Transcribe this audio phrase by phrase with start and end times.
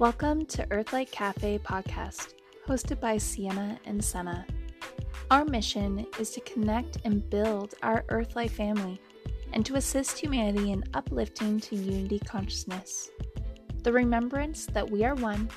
[0.00, 2.32] Welcome to Earthlight Cafe podcast,
[2.66, 4.46] hosted by Siena and Senna.
[5.30, 8.98] Our mission is to connect and build our Earthlight family
[9.52, 13.10] and to assist humanity in uplifting to unity consciousness,
[13.82, 15.50] the remembrance that we are one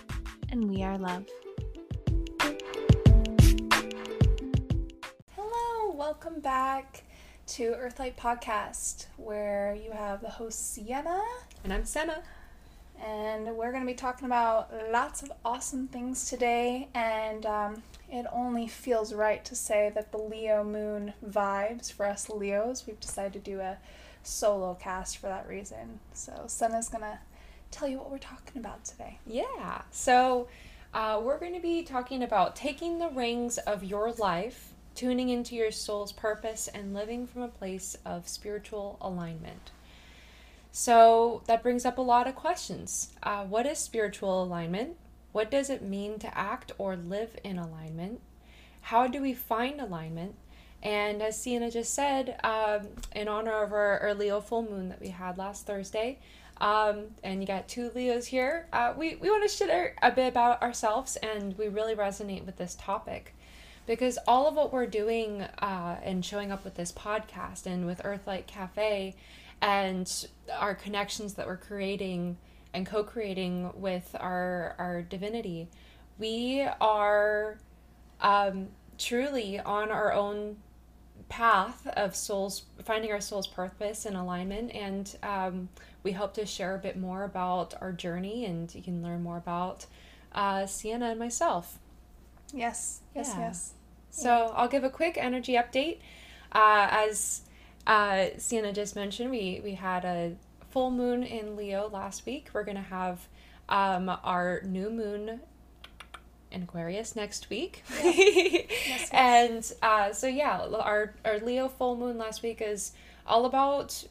[0.52, 1.26] and we are love.
[5.38, 7.06] Hello, welcome back
[7.48, 11.22] to Earthlight Podcast, where you have the host Siena.
[11.64, 12.22] And I'm Senna.
[13.02, 16.90] And we're going to be talking about lots of awesome things today.
[16.94, 22.30] And um, it only feels right to say that the Leo moon vibes for us
[22.30, 22.86] Leos.
[22.88, 23.78] We've decided to do a
[24.24, 26.00] solo cast for that reason.
[26.14, 27.20] So Senna's going to
[27.72, 29.20] tell you what we're talking about today.
[29.26, 29.82] Yeah.
[29.92, 30.48] So
[30.94, 35.56] uh, we're going to be talking about taking the rings of your life, tuning into
[35.56, 39.72] your soul's purpose, and living from a place of spiritual alignment.
[40.76, 43.14] So that brings up a lot of questions.
[43.22, 44.98] Uh, what is spiritual alignment?
[45.32, 48.22] What does it mean to act or live in alignment?
[48.82, 50.34] How do we find alignment?
[50.82, 55.00] And as Siena just said, um, in honor of our, our, Leo full moon that
[55.00, 56.18] we had last Thursday,
[56.60, 60.28] um, and you got two Leos here, uh, we, we want to share a bit
[60.28, 63.36] about ourselves, and we really resonate with this topic
[63.86, 68.02] because all of what we're doing uh, and showing up with this podcast and with
[68.04, 69.16] Earthlight Cafe
[69.64, 70.28] and
[70.60, 72.38] our connections that we're creating
[72.74, 75.70] and co-creating with our our divinity
[76.20, 77.58] we are
[78.22, 78.68] um,
[78.98, 80.58] truly on our own
[81.30, 85.70] path of souls finding our soul's purpose and alignment and um,
[86.04, 89.38] we hope to share a bit more about our journey and you can learn more
[89.38, 89.86] about
[90.34, 91.80] uh, siena and myself
[92.54, 93.40] yes yes yeah.
[93.40, 93.74] yes
[94.12, 94.54] so yeah.
[94.56, 96.00] i'll give a quick energy update
[96.52, 97.44] uh, as
[97.86, 100.36] uh, Siena just mentioned we we had a
[100.70, 102.50] full moon in Leo last week.
[102.54, 103.28] We're gonna have
[103.70, 105.42] um, our new moon
[106.52, 107.84] in Aquarius next week.
[108.04, 108.16] yes,
[108.88, 109.10] yes.
[109.12, 112.94] And uh, so yeah, our our Leo full moon last week is
[113.26, 114.06] all about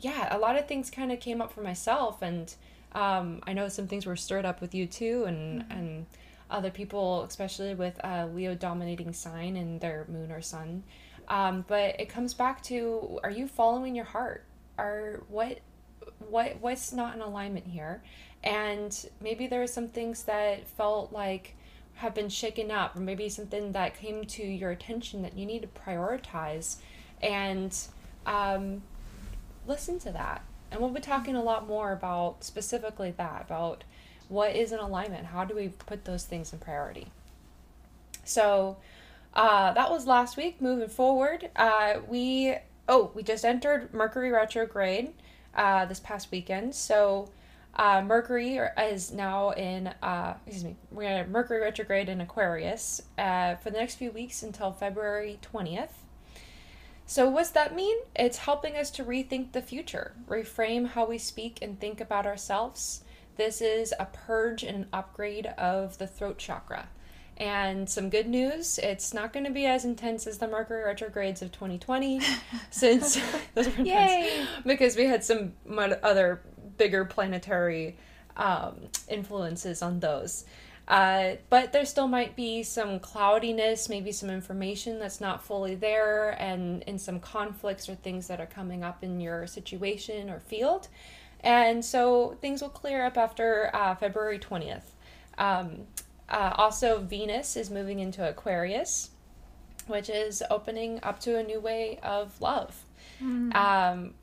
[0.00, 2.54] yeah, a lot of things kind of came up for myself and
[2.92, 5.72] um, I know some things were stirred up with you too and mm-hmm.
[5.72, 6.06] and
[6.50, 10.84] other people, especially with a Leo dominating sign in their moon or sun.
[11.32, 14.44] Um, but it comes back to are you following your heart?
[14.76, 15.60] Are what
[16.28, 18.02] what what's not in alignment here?
[18.44, 21.56] And maybe there are some things that felt like
[21.94, 25.62] have been shaken up, or maybe something that came to your attention that you need
[25.62, 26.76] to prioritize
[27.22, 27.74] and
[28.26, 28.82] um,
[29.66, 30.44] listen to that.
[30.70, 33.84] And we'll be talking a lot more about specifically that, about
[34.28, 37.06] what is in alignment, how do we put those things in priority.
[38.22, 38.76] So,
[39.34, 40.60] uh, that was last week.
[40.60, 42.56] Moving forward, uh, we
[42.88, 45.12] oh we just entered Mercury retrograde
[45.54, 46.74] uh, this past weekend.
[46.74, 47.30] So
[47.74, 53.70] uh, Mercury is now in uh, excuse me we're Mercury retrograde in Aquarius uh, for
[53.70, 55.98] the next few weeks until February twentieth.
[57.04, 57.96] So what's that mean?
[58.14, 63.02] It's helping us to rethink the future, reframe how we speak and think about ourselves.
[63.36, 66.88] This is a purge and an upgrade of the throat chakra.
[67.36, 71.42] And some good news, it's not going to be as intense as the Mercury retrogrades
[71.42, 72.20] of 2020
[72.70, 73.20] since
[73.54, 75.52] those were intense because we had some
[76.02, 76.42] other
[76.76, 77.96] bigger planetary
[78.36, 78.76] um,
[79.08, 80.44] influences on those.
[80.88, 86.30] Uh, but there still might be some cloudiness, maybe some information that's not fully there,
[86.40, 90.88] and in some conflicts or things that are coming up in your situation or field.
[91.40, 94.82] And so things will clear up after uh, February 20th.
[95.38, 95.86] Um,
[96.28, 99.10] uh, also, Venus is moving into Aquarius,
[99.86, 102.84] which is opening up to a new way of love.
[103.22, 103.54] Mm.
[103.54, 104.14] Um,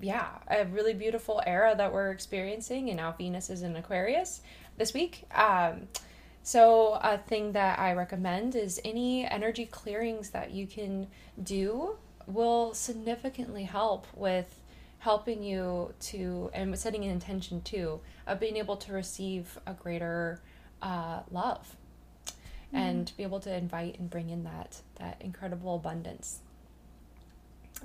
[0.00, 4.42] yeah, a really beautiful era that we're experiencing, and now Venus is in Aquarius
[4.76, 5.24] this week.
[5.34, 5.88] Um,
[6.42, 11.08] so, a thing that I recommend is any energy clearings that you can
[11.42, 11.96] do
[12.26, 14.60] will significantly help with
[14.98, 20.40] helping you to and setting an intention too of being able to receive a greater
[20.86, 21.76] uh, love
[22.26, 22.76] mm-hmm.
[22.76, 26.40] and be able to invite and bring in that that incredible abundance.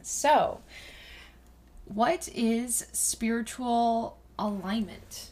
[0.03, 0.62] So
[1.86, 5.31] what is spiritual alignment?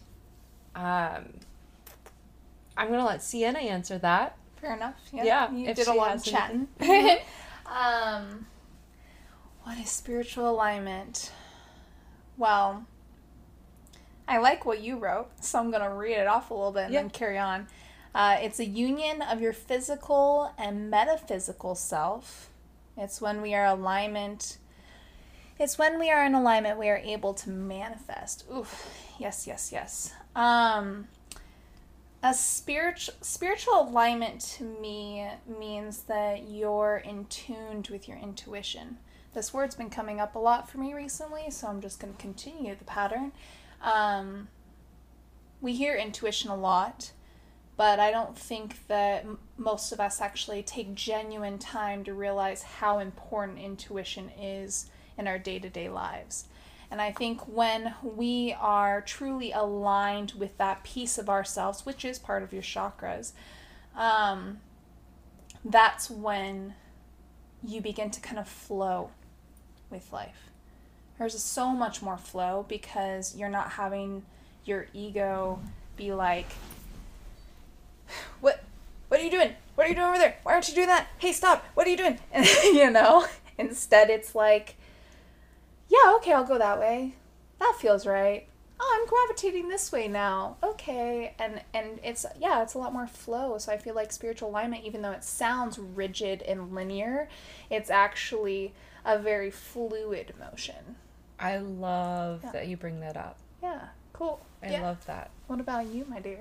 [0.76, 1.40] Um
[2.76, 4.36] i'm gonna let siena answer that.
[4.60, 4.96] Fair enough.
[5.14, 6.68] Yeah, yeah you did a lot of chatting
[7.68, 8.48] um
[9.64, 11.32] what is spiritual alignment?
[12.36, 12.86] Well
[14.30, 16.86] I like what you wrote, so I'm going to read it off a little bit
[16.86, 17.68] and then carry on.
[18.14, 22.50] Uh, it's a union of your physical and metaphysical self.
[22.96, 24.60] It's when we are alignment.
[25.58, 28.46] It's when we are in alignment we are able to manifest.
[28.56, 28.88] Oof.
[29.18, 30.14] Yes, yes, yes.
[30.36, 31.08] Um,
[32.22, 35.28] a spiritual spiritual alignment to me
[35.60, 38.98] means that you're in tuned with your intuition.
[39.34, 42.20] This word's been coming up a lot for me recently, so I'm just going to
[42.20, 43.32] continue the pattern.
[43.82, 44.48] Um,
[45.62, 47.12] we hear intuition a lot,
[47.78, 52.64] but I don't think that m- most of us actually take genuine time to realize
[52.64, 56.46] how important intuition is in our day to day lives.
[56.92, 62.18] And I think when we are truly aligned with that piece of ourselves, which is
[62.18, 63.34] part of your chakras,
[63.96, 64.60] um,
[65.64, 66.74] that's when
[67.64, 69.12] you begin to kind of flow
[69.90, 70.49] with life.
[71.20, 74.24] There's so much more flow because you're not having
[74.64, 75.60] your ego
[75.98, 76.48] be like,
[78.40, 78.64] "What?
[79.10, 79.54] What are you doing?
[79.76, 80.38] What are you doing over there?
[80.44, 81.08] Why aren't you doing that?
[81.18, 81.66] Hey, stop!
[81.74, 83.28] What are you doing?" And you know,
[83.58, 84.76] instead it's like,
[85.90, 87.16] "Yeah, okay, I'll go that way.
[87.60, 88.48] That feels right.
[88.80, 90.56] Oh, I'm gravitating this way now.
[90.64, 93.58] Okay." And and it's yeah, it's a lot more flow.
[93.58, 97.28] So I feel like spiritual alignment, even though it sounds rigid and linear,
[97.70, 98.74] it's actually
[99.04, 100.96] a very fluid motion.
[101.40, 102.52] I love Yeah.
[102.52, 103.38] that you bring that up.
[103.62, 104.40] Yeah, cool.
[104.62, 104.82] I yeah.
[104.82, 105.30] love that.
[105.48, 106.40] What about you, my dear?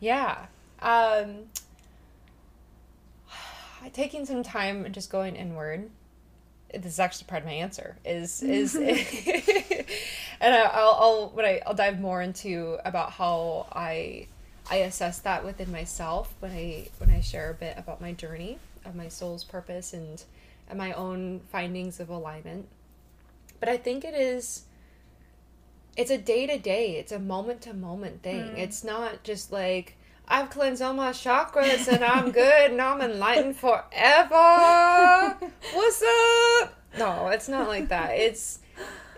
[0.00, 0.46] Yeah.
[0.80, 1.46] Um
[3.92, 5.90] taking some time and just going inward.
[6.72, 7.96] This is actually part of my answer.
[8.04, 8.74] Is is
[10.40, 14.26] and I, I'll I'll what I I'll dive more into about how I
[14.70, 18.58] I assess that within myself when I when I share a bit about my journey
[18.84, 20.22] of my soul's purpose and
[20.68, 22.68] and my own findings of alignment.
[23.60, 24.64] But I think it is
[25.96, 28.48] it's a day to day, it's a moment to moment thing.
[28.48, 28.56] Hmm.
[28.56, 29.96] It's not just like
[30.26, 35.36] I've cleansed all my chakras and I'm good and I'm enlightened forever.
[35.74, 36.74] What's up?
[36.98, 38.10] No, it's not like that.
[38.12, 38.59] It's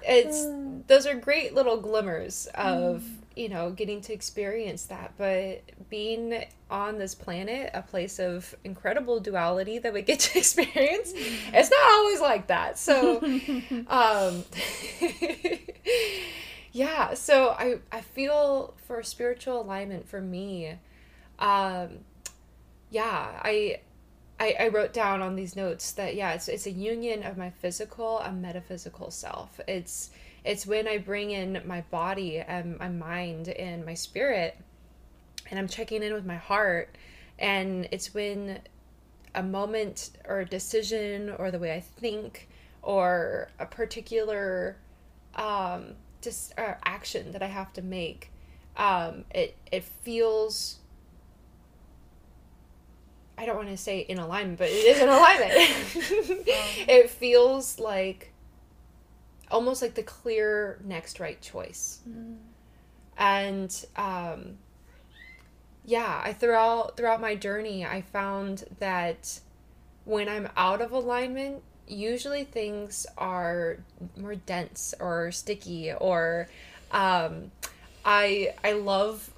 [0.07, 0.47] it's
[0.87, 3.05] those are great little glimmers of
[3.37, 5.15] you know getting to experience that.
[5.17, 11.13] But being on this planet a place of incredible duality that we get to experience
[11.15, 12.79] it's not always like that.
[12.79, 13.23] So
[13.89, 14.45] um
[16.73, 20.77] yeah so i i feel for spiritual alignment for me.
[21.39, 21.99] Um
[22.91, 23.81] yeah i
[24.43, 27.51] I, I wrote down on these notes that yeah it's, it's a union of my
[27.51, 29.61] physical and metaphysical self.
[29.69, 30.11] It's
[30.45, 34.59] it's when i bring in my body and my mind and my spirit
[35.51, 36.97] and i'm checking in with my heart
[37.39, 38.59] and it's when
[39.35, 42.49] a moment or a decision or the way i think
[42.83, 44.77] or a particular
[45.37, 48.31] um just uh, action that i have to make
[48.77, 50.79] um it it feels
[53.43, 55.53] I don't want to say in alignment, but it is in alignment.
[56.89, 58.33] it feels like
[59.51, 61.99] almost like the clear next right choice.
[63.19, 64.59] And um,
[65.85, 69.41] yeah, I throughout throughout my journey, I found that
[70.05, 73.79] when I'm out of alignment, usually things are
[74.17, 76.49] more dense or sticky or
[76.93, 77.51] um,
[78.05, 79.33] I I love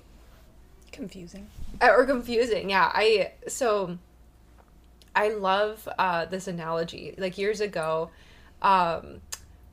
[0.92, 1.48] Confusing.
[1.82, 3.98] Uh, or confusing yeah i so
[5.14, 8.10] i love uh this analogy like years ago
[8.62, 9.20] um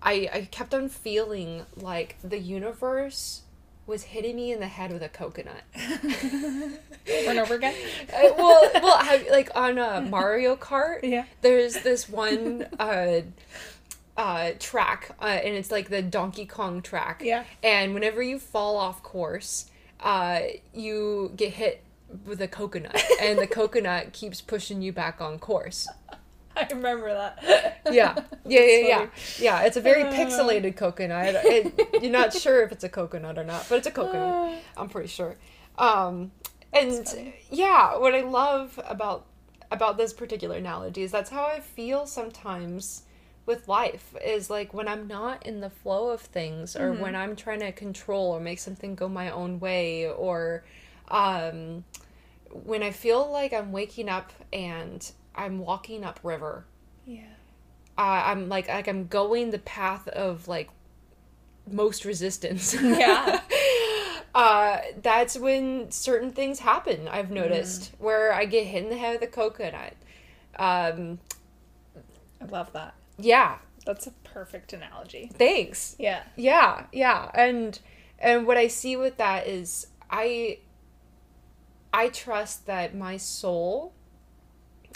[0.01, 3.41] i i kept on feeling like the universe
[3.87, 5.63] was hitting me in the head with a coconut
[7.11, 7.73] Over and over again.
[8.13, 11.25] Uh, well well have, like on uh, mario kart Yeah.
[11.41, 13.21] there's this one uh
[14.17, 17.43] uh track uh, and it's like the donkey kong track Yeah.
[17.63, 19.65] and whenever you fall off course
[20.01, 20.41] uh
[20.73, 21.83] you get hit
[22.25, 25.87] with a coconut and the coconut keeps pushing you back on course.
[26.55, 27.81] I remember that.
[27.91, 28.15] yeah.
[28.45, 29.07] Yeah yeah yeah.
[29.39, 30.11] yeah it's a very Uh.
[30.11, 31.35] pixelated coconut.
[31.45, 34.89] It, you're not sure if it's a coconut or not but it's a coconut i'm
[34.89, 35.35] pretty sure.
[35.77, 36.31] Um
[36.73, 39.25] and yeah what i love about
[39.71, 43.03] about this particular analogy is that's how i feel sometimes
[43.45, 47.35] with life is like when i'm not in the flow of things or when i'm
[47.35, 50.63] trying to control or make something go my own way or
[51.09, 51.83] um
[52.53, 56.65] when i feel like i'm waking up and i'm walking up river
[57.05, 57.21] Yeah.
[57.97, 60.69] uh, i'm like like i'm going the path of like
[61.69, 63.41] most resistance Yeah.
[64.35, 69.19] uh that's when certain things happen i've noticed where i get hit in the head
[69.19, 69.93] with a coconut
[70.57, 71.19] um
[72.41, 72.95] I love that.
[73.19, 75.29] yeah That's a perfect analogy.
[75.33, 76.23] thanks Yeah.
[76.35, 77.77] yeah yeah and
[78.19, 80.57] and what i see with that is i
[81.93, 83.93] i trust that my soul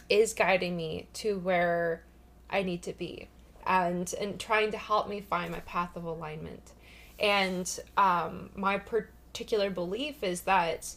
[0.10, 2.04] is guiding me to where
[2.50, 3.28] i need to be
[3.66, 6.74] and and trying to help me find my path of alignment
[7.20, 10.96] and um my particular belief is that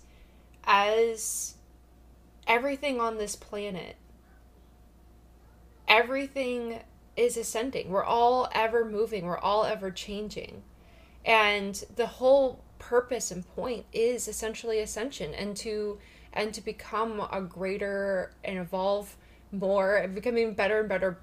[0.64, 1.54] as
[2.48, 3.96] everything on this planet,
[5.86, 6.80] everything
[7.16, 7.90] is ascending.
[7.90, 10.62] We're all ever moving, we're all ever changing.
[11.24, 15.98] And the whole purpose and point is essentially ascension and to
[16.32, 19.16] and to become a greater and evolve
[19.50, 21.18] more becoming better and better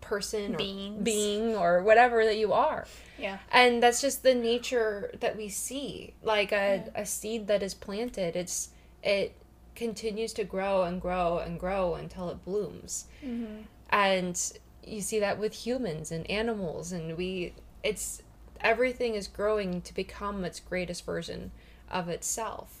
[0.00, 1.02] person or Beings.
[1.02, 2.86] being or whatever that you are.
[3.18, 3.38] Yeah.
[3.50, 6.14] and that's just the nature that we see.
[6.22, 8.70] Like a, a seed that is planted it's
[9.02, 9.34] it
[9.74, 13.06] continues to grow and grow and grow until it blooms.
[13.24, 13.62] Mm-hmm.
[13.90, 14.52] And
[14.84, 18.22] you see that with humans and animals and we it's
[18.60, 21.50] everything is growing to become its greatest version
[21.90, 22.80] of itself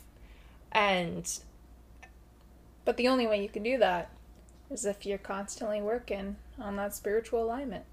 [0.72, 1.38] and
[2.84, 4.10] But the only way you can do that
[4.70, 7.84] is if you're constantly working on that spiritual alignment.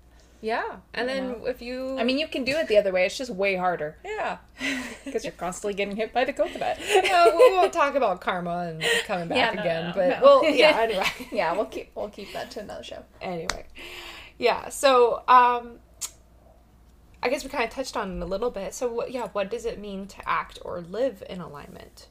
[0.42, 1.46] yeah and You then know?
[1.46, 3.06] if you I mean, you can do it the other way.
[3.06, 4.38] It's just way harder yeah
[5.06, 6.80] because you're constantly getting hit by the coconut.
[7.04, 10.46] no, we won't talk about karma and coming Yeah, back no, again no, but well
[10.50, 13.04] yeah anyway yeah, we'll keep we'll keep that to another show.
[13.22, 13.66] anyway
[14.40, 15.78] yeah so um
[17.24, 19.50] i guess we kind of touched on it a little bit so what yeah what
[19.50, 22.08] does it mean to act or live in alignment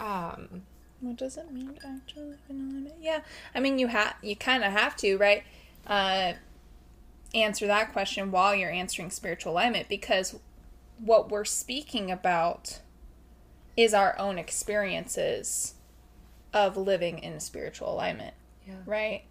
[0.00, 0.62] um
[1.00, 2.94] What does it mean to actually live in alignment?
[3.00, 3.20] Yeah,
[3.54, 5.42] I mean, you have you kind of have to, right?
[5.86, 6.34] Uh,
[7.34, 10.36] answer that question while you're answering spiritual alignment because
[10.98, 12.80] what we're speaking about
[13.76, 15.74] is our own experiences
[16.52, 18.34] of living in spiritual alignment,
[18.66, 19.22] yeah right?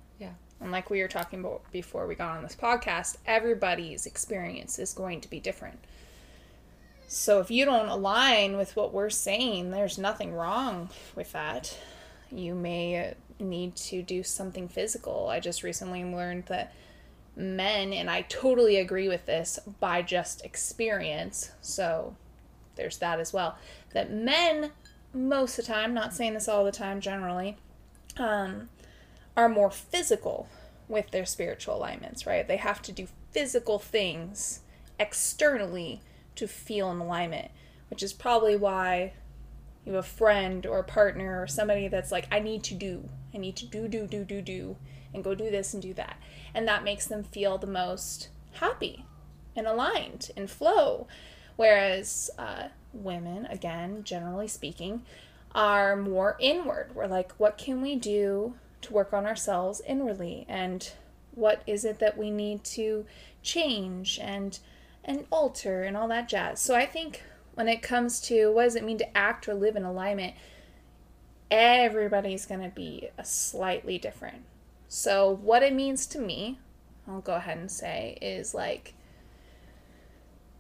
[0.62, 4.94] And like we were talking about before we got on this podcast, everybody's experience is
[4.94, 5.80] going to be different.
[7.08, 11.78] So if you don't align with what we're saying, there's nothing wrong with that.
[12.32, 15.28] You may need to do something physical.
[15.28, 16.74] I just recently learned that
[17.36, 22.16] men, and I totally agree with this by just experience, so
[22.76, 23.58] there's that as well,
[23.94, 24.72] that men,
[25.14, 27.58] most of the time, not saying this all the time generally,
[28.18, 28.70] um,
[29.36, 30.48] are more physical
[30.88, 32.48] with their spiritual alignments, right?
[32.48, 34.62] They have to do physical things
[35.00, 36.02] externally
[36.36, 37.52] to feel in alignment,
[37.90, 39.14] which is probably why
[39.86, 43.10] you have a friend or a partner or somebody that's like, I need to do,
[43.34, 44.78] I need to do, do, do, do, do,
[45.14, 46.18] and go do this and do that.
[46.54, 49.06] And that makes them feel the most happy
[49.56, 51.08] and aligned and flow.
[51.56, 55.04] Whereas uh, women, again, generally speaking,
[55.54, 56.92] are more inward.
[56.94, 60.46] We're like, what can we do to work on ourselves inwardly?
[60.48, 60.92] And
[61.34, 63.06] what is it that we need to
[63.42, 64.60] change and
[65.04, 66.60] and alter and all that jazz.
[66.60, 67.24] So I think
[67.56, 70.36] when it comes to what does it mean to act or live in alignment,
[71.50, 74.44] everybody's going to be a slightly different.
[74.88, 76.60] So what it means to me,
[77.08, 78.94] I'll go ahead and say is like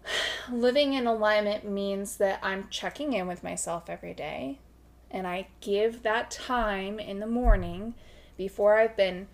[0.51, 4.59] living in alignment means that I'm checking in with myself every day
[5.11, 7.93] and I give that time in the morning
[8.37, 9.27] before I've been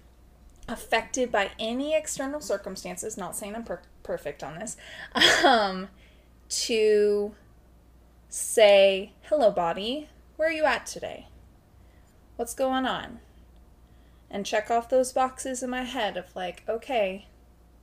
[0.67, 4.77] affected by any external circumstances, not saying I'm per- perfect on this,
[5.45, 5.89] um,
[6.49, 7.33] to
[8.29, 11.27] say, hello, body, where are you at today?
[12.35, 13.19] What's going on?
[14.29, 17.27] And check off those boxes in my head of like, okay,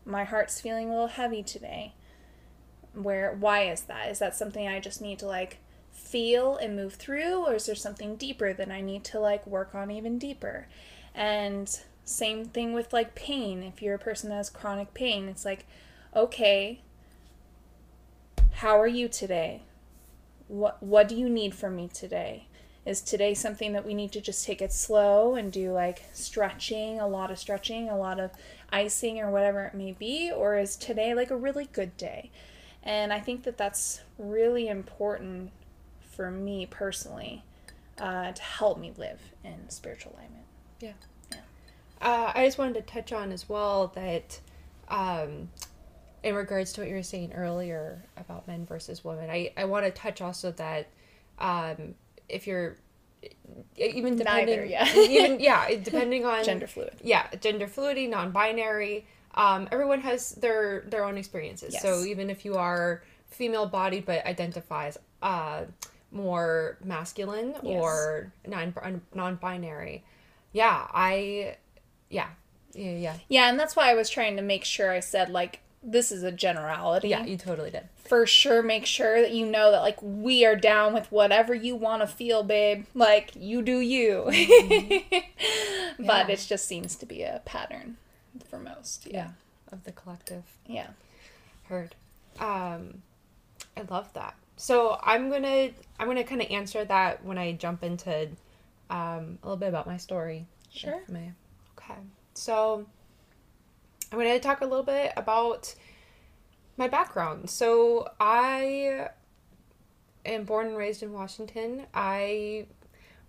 [0.04, 1.94] my heart's feeling a little heavy today.
[2.92, 4.10] Where, why is that?
[4.10, 5.58] Is that something I just need to like
[5.90, 9.74] feel and move through, or is there something deeper that I need to like work
[9.74, 10.68] on even deeper?
[11.14, 13.62] And same thing with like pain.
[13.62, 15.66] If you're a person that has chronic pain, it's like,
[16.14, 16.80] okay,
[18.54, 19.62] how are you today?
[20.48, 22.48] What what do you need from me today?
[22.84, 27.00] Is today something that we need to just take it slow and do like stretching,
[27.00, 28.30] a lot of stretching, a lot of
[28.70, 32.30] icing or whatever it may be, or is today like a really good day?
[32.82, 35.52] And I think that that's really important
[36.00, 37.42] for me personally
[37.98, 40.43] uh, to help me live in spiritual alignment.
[42.00, 44.40] Uh, I just wanted to touch on as well that,
[44.88, 45.48] um,
[46.22, 49.84] in regards to what you were saying earlier about men versus women, I, I want
[49.86, 50.88] to touch also that
[51.38, 51.94] um,
[52.28, 52.76] if you're
[53.76, 54.94] even depending, Neither, yeah.
[54.96, 56.94] even yeah, depending on Gender fluid.
[57.02, 59.06] yeah, gender fluidity, non-binary.
[59.34, 61.74] Um, everyone has their their own experiences.
[61.80, 65.62] So even if you are female bodied but identifies uh,
[66.12, 67.82] more masculine Yes.
[67.82, 68.72] or non
[69.14, 70.04] non-binary,
[70.54, 71.56] yeah, I
[72.08, 72.28] yeah
[72.72, 75.60] yeah yeah Yeah, and that's why I was trying to make sure I said like
[75.82, 77.08] this is a generality.
[77.08, 77.88] yeah you totally did.
[77.96, 81.76] For sure make sure that you know that like we are down with whatever you
[81.76, 82.86] want to feel, babe.
[82.94, 84.24] Like you do you.
[85.98, 86.34] But Yeah.
[86.34, 87.96] it just seems to be a pattern
[88.50, 89.06] for most.
[89.10, 89.30] Yeah.
[89.72, 90.88] of the collective Yeah.
[91.64, 91.94] herd.
[92.38, 93.02] Um,
[93.76, 94.34] I love that.
[94.56, 98.28] so I'm gonna I'm gonna kind of answer that when I jump into
[98.90, 100.46] um, a little bit about my story.
[100.70, 101.02] Sure.
[101.08, 101.32] may.
[101.78, 102.00] Okay.
[102.34, 102.86] So
[104.10, 105.74] I'm going to talk a little bit about
[106.76, 107.48] my background.
[107.50, 109.08] So I
[110.26, 111.86] am born and raised in Washington.
[111.94, 112.66] I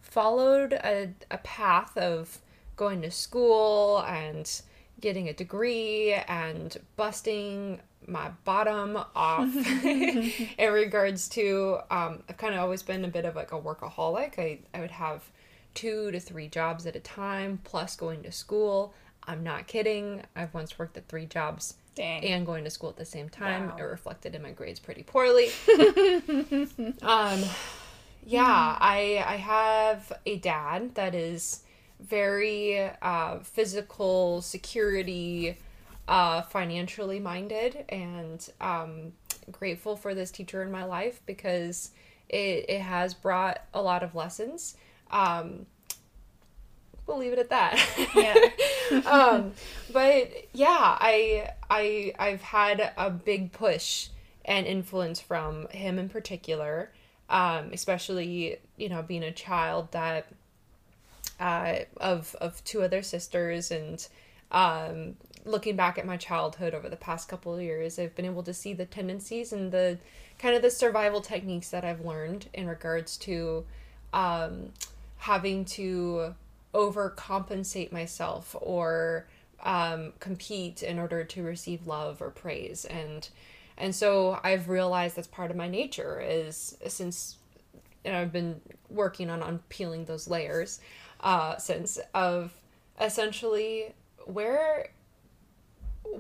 [0.01, 2.39] followed a, a path of
[2.75, 4.61] going to school and
[4.99, 12.61] getting a degree and busting my bottom off in regards to um, I've kind of
[12.61, 14.39] always been a bit of like a workaholic.
[14.39, 15.23] I, I would have
[15.75, 18.93] two to three jobs at a time plus going to school.
[19.27, 20.21] I'm not kidding.
[20.35, 22.23] I've once worked at three jobs Dang.
[22.25, 23.67] and going to school at the same time.
[23.69, 23.77] Wow.
[23.77, 25.49] It reflected in my grades pretty poorly.
[27.01, 27.43] um,
[28.25, 31.61] yeah, I I have a dad that is
[31.99, 35.57] very uh, physical security,
[36.07, 39.13] uh, financially minded, and um,
[39.51, 41.91] grateful for this teacher in my life because
[42.27, 44.75] it it has brought a lot of lessons.
[45.11, 45.65] Um,
[47.07, 47.79] we'll leave it at that.
[48.15, 48.99] Yeah.
[49.05, 49.53] um,
[49.91, 54.09] but yeah, I I I've had a big push
[54.43, 56.91] and influence from him in particular,
[57.29, 60.27] um, especially you know being a child that
[61.39, 64.07] uh, of of two other sisters and
[64.51, 68.43] um, looking back at my childhood over the past couple of years, I've been able
[68.43, 69.97] to see the tendencies and the
[70.39, 73.65] kind of the survival techniques that I've learned in regards to
[74.13, 74.71] um,
[75.17, 76.35] having to
[76.73, 79.25] overcompensate myself or
[79.63, 83.29] um, compete in order to receive love or praise and
[83.77, 87.37] and so I've realized that's part of my nature is since
[88.05, 90.79] I've been working on on peeling those layers
[91.21, 92.53] uh, since of
[92.99, 93.93] essentially
[94.25, 94.89] where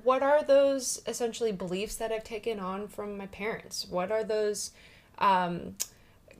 [0.03, 3.85] what are those essentially beliefs that I've taken on from my parents?
[3.89, 4.71] What are those
[5.19, 5.75] um,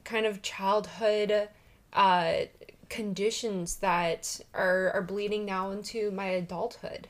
[0.04, 1.48] kind of childhood
[1.96, 2.42] uh,
[2.88, 7.08] conditions that are, are bleeding now into my adulthood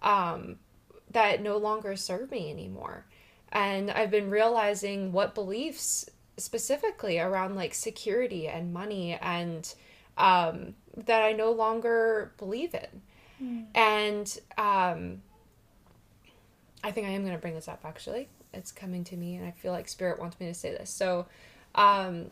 [0.00, 0.56] um,
[1.10, 3.04] that no longer serve me anymore?
[3.52, 9.74] And I've been realizing what beliefs specifically around like security and money and
[10.16, 13.02] um, that I no longer believe in.
[13.74, 15.22] And um,
[16.82, 18.28] I think I am going to bring this up actually.
[18.54, 20.90] It's coming to me, and I feel like Spirit wants me to say this.
[20.90, 21.26] So,
[21.74, 22.30] um,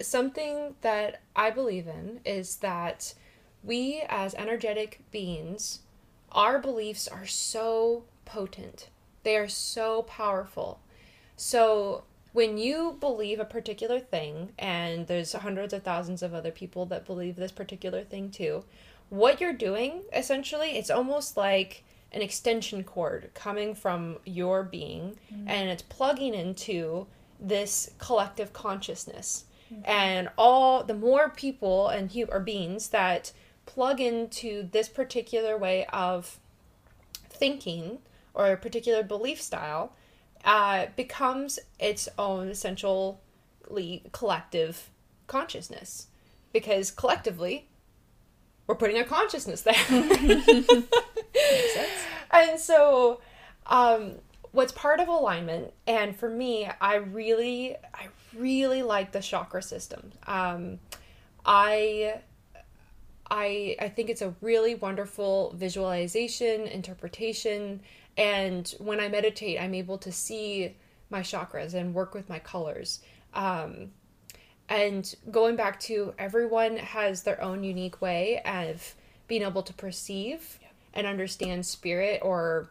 [0.00, 3.14] something that I believe in is that
[3.62, 5.80] we, as energetic beings,
[6.32, 8.88] our beliefs are so potent,
[9.22, 10.80] they are so powerful.
[11.36, 16.84] So, when you believe a particular thing, and there's hundreds of thousands of other people
[16.86, 18.64] that believe this particular thing too,
[19.08, 21.82] what you're doing essentially, it's almost like
[22.12, 25.44] an extension cord coming from your being mm.
[25.46, 27.06] and it's plugging into
[27.40, 29.44] this collective consciousness.
[29.84, 33.32] And all the more people and hu- or beings that
[33.66, 36.38] plug into this particular way of
[37.28, 37.98] thinking
[38.34, 39.92] or a particular belief style
[40.44, 43.16] uh, becomes its own essentially
[44.12, 44.90] collective
[45.26, 46.06] consciousness.
[46.52, 47.68] Because collectively
[48.66, 49.74] we're putting a consciousness there.
[52.30, 53.20] And so
[53.66, 54.12] um,
[54.56, 60.10] what's part of alignment and for me i really i really like the chakra system
[60.26, 60.78] um,
[61.44, 62.20] i
[63.28, 67.80] I I think it's a really wonderful visualization, interpretation,
[68.16, 70.76] and when I meditate, I'm able to see
[71.10, 73.00] my chakras and work with my colors.
[73.34, 73.90] Um,
[74.68, 78.94] and going back to everyone has their own unique way of
[79.28, 80.58] being able to perceive
[80.94, 82.70] and understand spirit or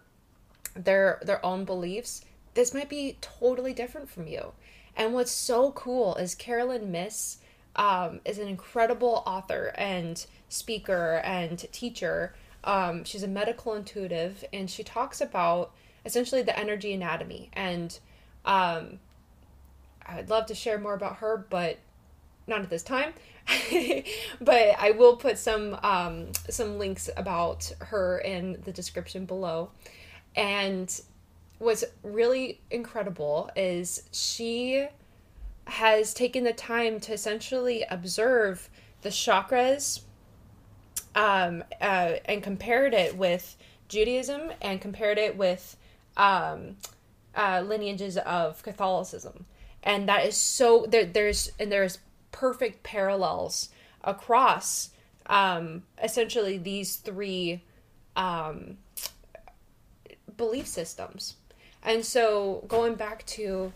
[0.76, 2.24] their their own beliefs.
[2.54, 4.54] This might be totally different from you.
[4.96, 7.38] And what's so cool is Caroline Myss
[7.76, 12.34] um, is an incredible author and speaker and teacher.
[12.64, 15.72] Um, she's a medical intuitive, and she talks about
[16.06, 17.50] essentially the energy anatomy.
[17.54, 17.98] And
[18.46, 19.00] um,
[20.06, 21.80] I would love to share more about her, but
[22.48, 23.14] not at this time.
[24.42, 29.70] but I will put some um, some links about her in the description below.
[30.36, 31.02] And
[31.60, 34.88] what's really incredible is she
[35.68, 38.70] has taken the time to essentially observe
[39.02, 40.02] the chakras
[41.16, 43.56] um, uh, and compared it with
[43.88, 45.78] Judaism and compared it with
[46.18, 46.78] um,
[47.36, 49.46] uh, lineages of Catholicism,
[49.84, 51.06] and that is so there.
[51.06, 52.00] There's and there's
[52.32, 53.70] perfect parallels
[54.04, 54.90] across
[55.28, 57.64] um, essentially these three
[58.16, 58.78] um,
[60.38, 61.36] belief systems,
[61.84, 63.72] and so going back to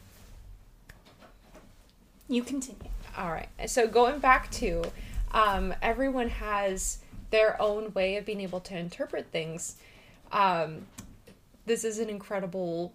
[2.28, 2.90] You continue.
[3.18, 3.50] All right.
[3.68, 4.84] So going back to
[5.32, 7.00] um, everyone has
[7.32, 9.78] their own way of being able to interpret things.
[10.32, 10.88] Um,
[11.66, 12.94] this is an incredible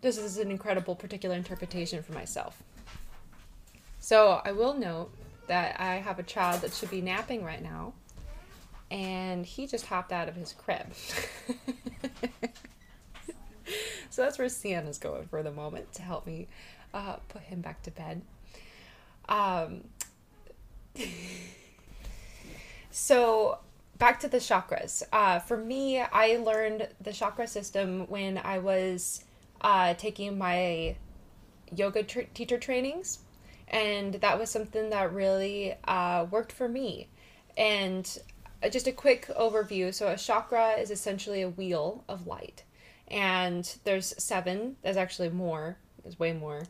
[0.00, 2.62] this is an incredible particular interpretation for myself.
[4.00, 5.10] So I will note
[5.46, 7.94] that I have a child that should be napping right now,
[8.90, 10.92] and he just hopped out of his crib.
[14.10, 16.48] so that's where Siena's going for the moment to help me
[16.92, 18.22] uh, put him back to bed.
[19.28, 19.84] Um,
[22.90, 23.58] so
[23.98, 25.02] back to the chakras.
[25.12, 29.24] Uh, for me, I learned the chakra system when I was
[29.60, 30.96] uh, taking my
[31.74, 33.20] yoga tr- teacher trainings,
[33.68, 37.08] and that was something that really uh, worked for me.
[37.56, 38.18] And
[38.62, 42.63] uh, just a quick overview so, a chakra is essentially a wheel of light,
[43.08, 46.62] and there's seven, there's actually more, there's way more.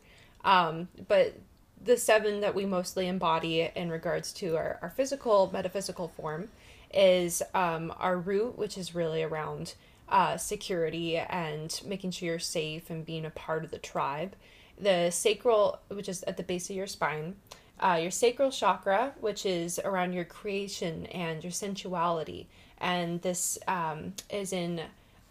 [0.44, 1.34] Um, but
[1.82, 6.48] the seven that we mostly embody in regards to our, our physical metaphysical form
[6.92, 9.74] is um, our root which is really around
[10.08, 14.34] uh, security and making sure you're safe and being a part of the tribe
[14.78, 17.36] the sacral which is at the base of your spine
[17.80, 24.12] uh, your sacral chakra which is around your creation and your sensuality and this um,
[24.30, 24.80] is in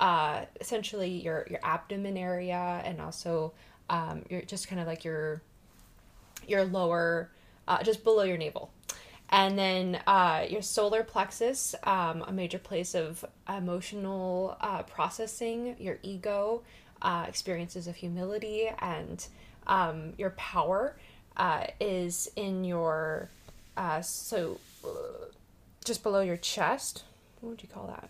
[0.04, 3.54] uh, essentially your your abdomen area and also
[3.89, 5.42] um, you're just kind of like your
[6.46, 7.30] your lower,
[7.70, 8.70] uh, just below your navel.
[9.30, 16.00] And then uh, your solar plexus, um, a major place of emotional uh, processing, your
[16.04, 16.63] ego,
[17.02, 19.26] uh, experiences of humility, and
[19.68, 20.98] um, your power
[21.38, 23.30] uh, is in your,
[24.02, 24.60] so
[25.86, 27.04] just below your chest.
[27.39, 28.10] What would you call that?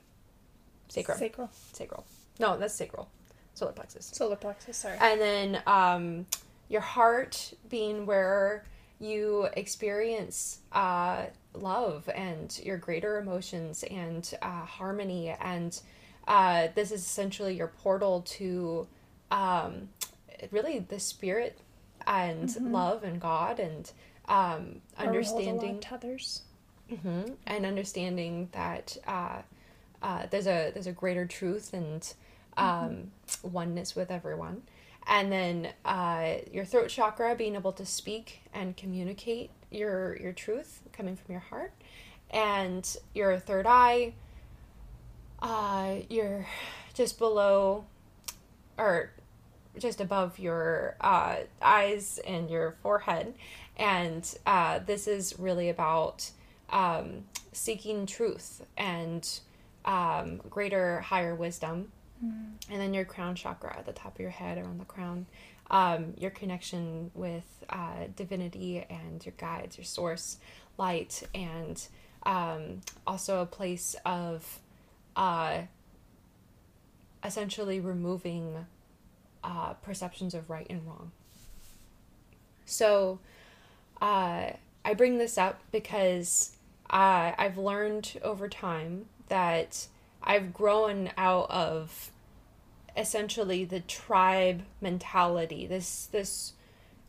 [0.94, 1.18] Sacral.
[1.18, 1.50] Sacral.
[1.74, 2.06] Sacral.
[2.40, 3.10] No, that's sacral.
[3.56, 4.12] Solar plexus.
[4.14, 4.98] Solar plexus, sorry.
[5.00, 6.26] And then um,
[6.70, 8.64] your heart being where
[9.00, 15.30] you experience uh, love and your greater emotions and uh, harmony.
[15.30, 15.80] And
[16.28, 18.88] uh, this is essentially your portal to
[19.32, 19.90] um,
[20.52, 21.58] really the spirit
[22.06, 22.72] and mm-hmm.
[22.72, 23.92] love and God and
[24.28, 26.44] um, understanding others.
[26.92, 28.98] Mm-hmm, and understanding that
[30.04, 32.14] uh, there's a there's a greater truth and
[32.58, 33.52] um, mm-hmm.
[33.52, 34.62] oneness with everyone
[35.08, 40.82] and then uh, your throat chakra being able to speak and communicate your your truth
[40.92, 41.74] coming from your heart
[42.30, 44.14] and your third eye
[45.42, 46.46] uh, you're
[46.94, 47.86] just below
[48.78, 49.12] or
[49.80, 53.34] just above your uh, eyes and your forehead
[53.78, 56.30] and uh, this is really about
[56.70, 59.40] um, seeking truth and
[59.86, 61.92] um, greater higher wisdom
[62.24, 62.54] Mm.
[62.70, 65.26] And then your crown chakra at the top of your head, around the crown,
[65.70, 70.38] um, your connection with uh, divinity and your guides, your source,
[70.78, 71.86] light, and
[72.24, 74.60] um, also a place of
[75.16, 75.62] uh,
[77.24, 78.66] essentially removing
[79.44, 81.12] uh, perceptions of right and wrong.
[82.66, 83.20] So
[84.02, 84.52] uh,
[84.86, 86.56] I bring this up because
[86.90, 89.88] uh, I've learned over time that
[90.22, 92.12] I've grown out of
[92.96, 96.54] essentially the tribe mentality, this this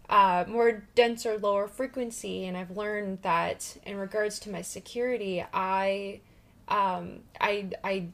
[0.08, 6.20] uh, more denser, lower frequency, and I've learned that in regards to my security, I
[6.68, 8.08] um, I I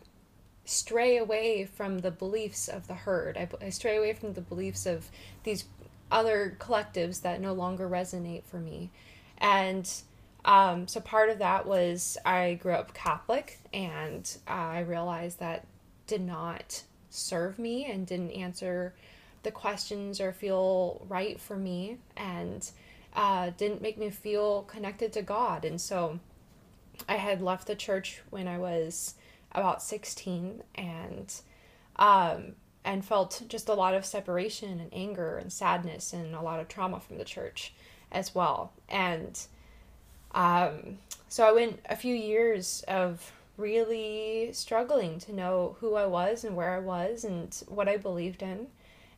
[0.64, 3.36] stray away from the beliefs of the herd.
[3.36, 5.10] I, I stray away from the beliefs of
[5.42, 5.64] these
[6.12, 8.90] other collectives that no longer resonate for me,
[9.38, 9.90] and
[10.44, 15.66] um, so part of that was I grew up Catholic, and I realized that
[16.06, 18.94] did not serve me and didn't answer
[19.42, 22.70] the questions or feel right for me and
[23.14, 25.64] uh, didn't make me feel connected to God.
[25.64, 26.20] And so
[27.08, 29.14] I had left the church when I was
[29.52, 31.34] about 16 and
[31.96, 36.60] um, and felt just a lot of separation and anger and sadness and a lot
[36.60, 37.74] of trauma from the church
[38.10, 38.72] as well.
[38.88, 39.38] And
[40.32, 46.44] um, so I went a few years of really struggling to know who I was
[46.44, 48.68] and where I was and what I believed in,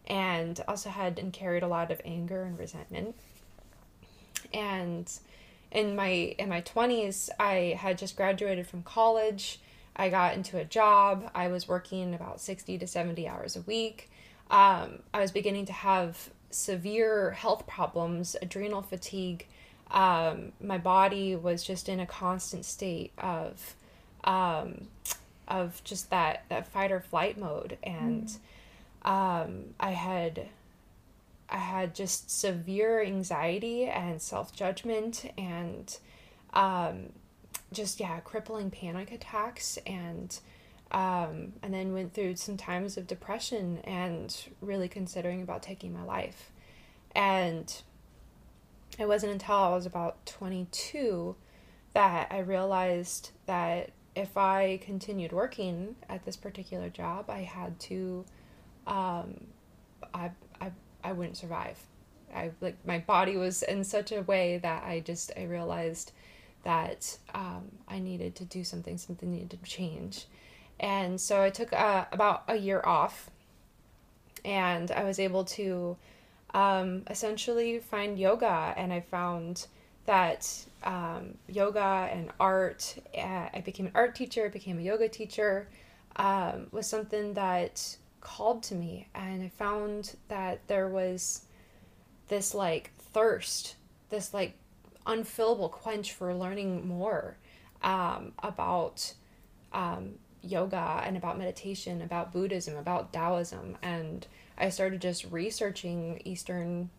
[0.07, 3.15] and also had and carried a lot of anger and resentment.
[4.53, 5.11] And
[5.71, 9.61] in my in my twenties, I had just graduated from college.
[9.95, 11.31] I got into a job.
[11.35, 14.11] I was working about sixty to seventy hours a week.
[14.51, 19.47] Um, I was beginning to have severe health problems, adrenal fatigue.
[19.93, 23.77] Um, my body was just in a constant state of
[24.25, 24.89] um,
[25.47, 28.27] of just that that fight or flight mode, and
[29.05, 29.11] mm.
[29.11, 30.49] um, I had
[31.51, 35.97] I had just severe anxiety and self judgment and
[36.55, 37.11] um,
[37.73, 40.39] just yeah crippling panic attacks and
[40.91, 46.03] um, and then went through some times of depression and really considering about taking my
[46.03, 46.51] life
[47.15, 47.83] and
[48.99, 51.35] it wasn't until I was about 22
[51.95, 58.25] that I realized that if I continued working at this particular job, I had to,
[58.87, 59.41] um,
[60.13, 60.71] I, I,
[61.03, 61.79] I wouldn't survive.
[62.35, 66.13] I like my body was in such a way that I just I realized
[66.65, 68.97] that um, I needed to do something.
[68.97, 70.27] Something needed to change,
[70.81, 73.31] and so I took uh, about a year off,
[74.47, 75.97] and I was able to
[76.55, 79.67] um, essentially find yoga, and I found
[80.07, 80.49] that
[80.83, 85.69] um, yoga and art, uh, I became an art teacher, I became a yoga teacher,
[86.17, 89.09] um, was something that called to me.
[89.15, 91.43] And I found that there was
[92.29, 93.77] this like thirst,
[94.11, 94.55] this like
[95.07, 97.37] unfillable quench for learning more
[97.83, 99.15] um, about
[99.73, 103.77] um, yoga and about meditation, about Buddhism, about Taoism.
[103.83, 104.27] And
[104.59, 106.91] I started just researching Eastern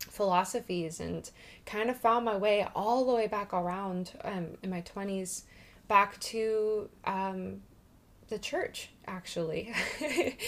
[0.00, 1.30] philosophies and
[1.66, 5.42] kind of found my way all the way back around um, in my 20s
[5.88, 7.62] back to um,
[8.28, 9.72] the church actually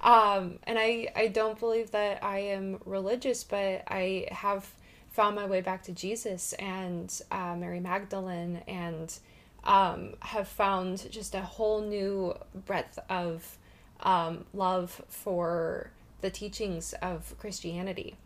[0.00, 4.70] um, and I, I don't believe that i am religious but i have
[5.10, 9.16] found my way back to jesus and uh, mary magdalene and
[9.64, 13.58] um, have found just a whole new breadth of
[14.00, 18.16] um, love for the teachings of christianity.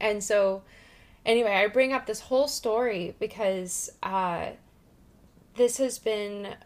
[0.00, 0.62] And so,
[1.24, 4.50] anyway, I bring up this whole story because uh,
[5.56, 6.56] this has been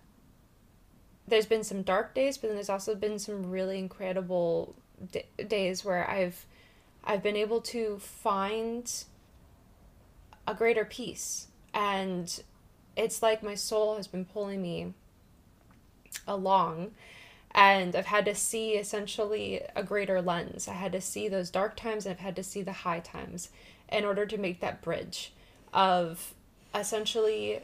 [1.28, 4.74] there's been some dark days, but then there's also been some really incredible
[5.12, 6.46] d- days where I've
[7.04, 8.90] I've been able to find
[10.46, 12.42] a greater peace, and
[12.96, 14.94] it's like my soul has been pulling me
[16.26, 16.92] along
[17.54, 20.68] and I've had to see essentially a greater lens.
[20.68, 23.50] I had to see those dark times and I've had to see the high times
[23.90, 25.32] in order to make that bridge
[25.72, 26.34] of
[26.74, 27.60] essentially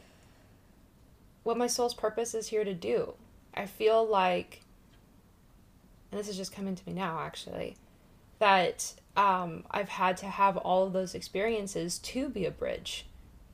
[1.42, 3.14] what my soul's purpose is here to do.
[3.54, 4.62] I feel like,
[6.10, 7.76] and this is just coming to me now actually,
[8.38, 13.06] that um, I've had to have all of those experiences to be a bridge,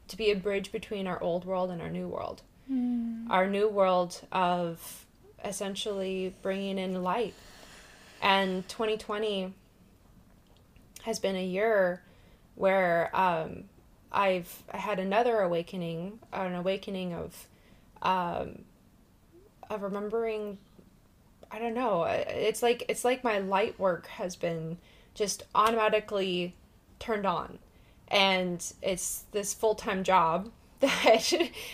[0.09, 2.43] to be a bridge between our old world and our new world.
[2.71, 3.31] Mm.
[3.31, 5.07] Our new world of
[5.45, 7.35] essentially bringing in light.
[8.21, 9.55] And 2020
[11.03, 12.03] has been a year
[12.57, 13.65] where um,
[14.11, 17.47] I've had another awakening, an awakening of
[18.03, 18.65] um,
[19.71, 20.59] of remembering.
[21.51, 22.05] I don't know.
[22.05, 24.79] It's like it's like my light work has been
[25.15, 26.55] just automatically
[26.99, 27.59] turned on,
[28.09, 31.33] and it's this full time job that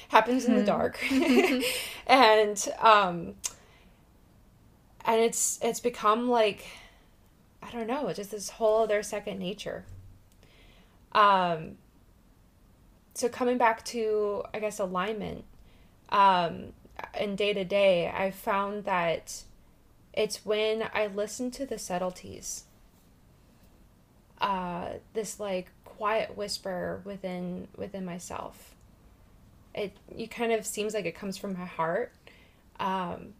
[0.09, 0.67] happens in the hmm.
[0.67, 0.99] dark,
[2.07, 3.35] and um,
[5.05, 6.65] and it's it's become like
[7.63, 9.85] I don't know, just this whole other second nature.
[11.13, 11.77] Um
[13.15, 15.45] so coming back to I guess alignment
[16.09, 16.73] um
[17.19, 19.45] in day to day, I found that
[20.13, 22.65] it's when I listen to the subtleties.
[24.41, 28.75] Uh this like quiet whisper within within myself.
[29.75, 32.13] It you kind of seems like it comes from my heart.
[32.79, 33.35] Um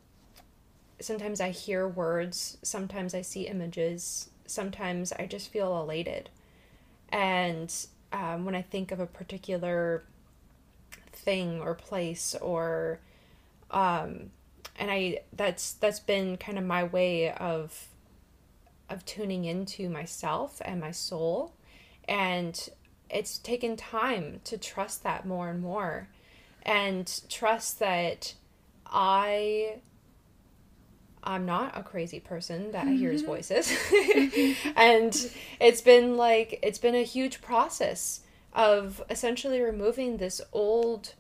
[1.01, 6.31] sometimes I hear words, sometimes I see images, sometimes I just feel elated.
[7.11, 7.75] And
[8.13, 10.05] um, when I think of a particular
[11.13, 13.01] thing or place or
[13.71, 14.31] um,
[14.77, 17.89] and I that's that's been kind of my way of
[18.89, 21.55] of tuning into myself and my soul
[22.09, 22.69] and
[23.11, 26.09] it's taken time to trust that more and more
[26.63, 28.35] and trust that
[28.87, 29.77] I
[31.27, 32.97] I'm not a crazy person that mm-hmm.
[32.97, 33.73] hears voices.
[34.77, 38.21] and it's been like, it's been a huge process
[38.53, 41.15] of essentially removing this old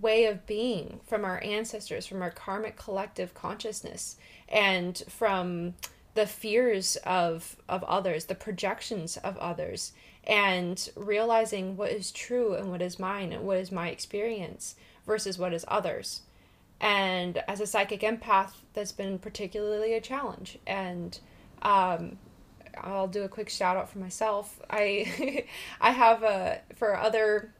[0.00, 4.16] way of being from our ancestors, from our karmic collective consciousness,
[4.48, 5.74] and from
[6.14, 9.92] the fears of, of others, the projections of others,
[10.24, 14.74] and realizing what is true and what is mine and what is my experience
[15.06, 16.22] versus what is others
[16.80, 21.20] and as a psychic empath that's been particularly a challenge and
[21.62, 22.18] um,
[22.82, 25.44] i'll do a quick shout out for myself i
[25.80, 27.52] i have a for other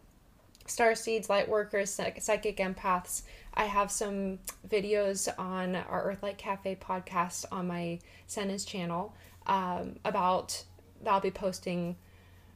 [0.66, 3.22] star seeds light workers psychic empaths
[3.54, 9.14] i have some videos on our earthlight cafe podcast on my Senna's channel
[9.46, 10.62] um, about
[11.02, 11.96] that I'll be posting.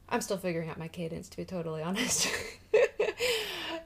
[0.09, 2.29] I'm still figuring out my cadence, to be totally honest.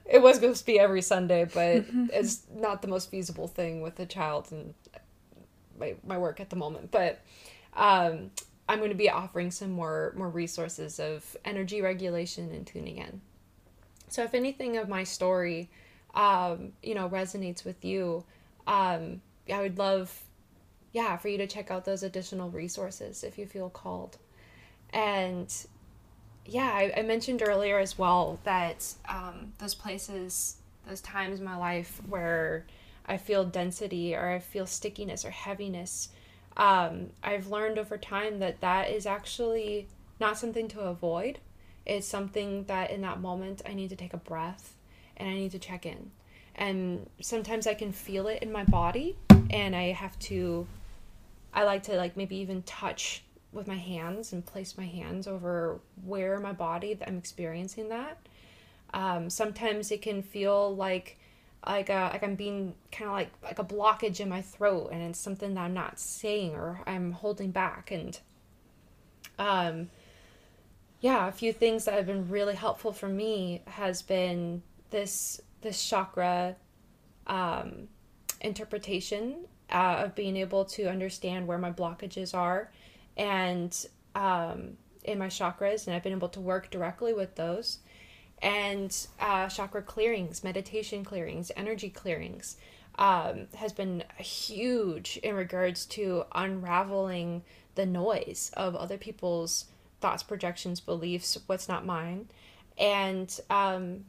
[0.06, 4.00] it was supposed to be every Sunday, but it's not the most feasible thing with
[4.00, 4.74] a child and
[5.80, 6.92] my, my work at the moment.
[6.92, 7.22] But
[7.74, 8.32] um,
[8.68, 13.22] I'm going to be offering some more more resources of energy regulation and tuning in.
[14.10, 15.70] So if anything of my story,
[16.16, 18.26] um, you know, resonates with you,
[18.68, 20.20] um, I would love,
[20.92, 24.18] yeah, for you to check out those additional resources if you feel called.
[24.92, 25.54] And
[26.50, 30.58] yeah, I, I mentioned earlier as well that um, those places,
[30.88, 32.66] those times in my life where
[33.06, 36.10] I feel density or I feel stickiness or heaviness,
[36.58, 39.88] um, I've learned over time that that is actually
[40.20, 41.40] not something to avoid.
[41.86, 44.76] It's something that in that moment I need to take a breath
[45.18, 46.12] and I need to check in.
[46.56, 49.18] And sometimes I can feel it in my body
[49.50, 50.68] and I have to,
[51.54, 55.80] I like to like maybe even touch with my hands and place my hands over
[56.04, 58.20] where my body that I'm experiencing that.
[58.94, 61.18] Um, sometimes it can feel like
[61.66, 65.02] like a, like I'm being kind of like like a blockage in my throat and
[65.02, 68.18] it's something that I'm not saying or I'm holding back and
[69.38, 69.90] um
[71.02, 75.84] yeah a few things that have been really helpful for me has been this this
[75.88, 76.56] chakra
[77.28, 77.90] um
[78.40, 82.72] interpretation uh, of being able to understand where my blockages are
[83.20, 87.80] and um, in my chakras, and I've been able to work directly with those.
[88.42, 92.56] And uh, chakra clearings, meditation clearings, energy clearings
[92.98, 97.44] um, has been huge in regards to unraveling
[97.76, 99.66] the noise of other people's
[100.00, 102.30] thoughts, projections, beliefs, what's not mine.
[102.78, 104.06] And um,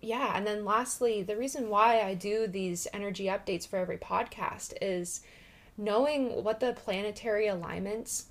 [0.00, 4.72] yeah, and then lastly, the reason why I do these energy updates for every podcast
[4.82, 5.20] is
[5.80, 8.26] knowing what the planetary alignments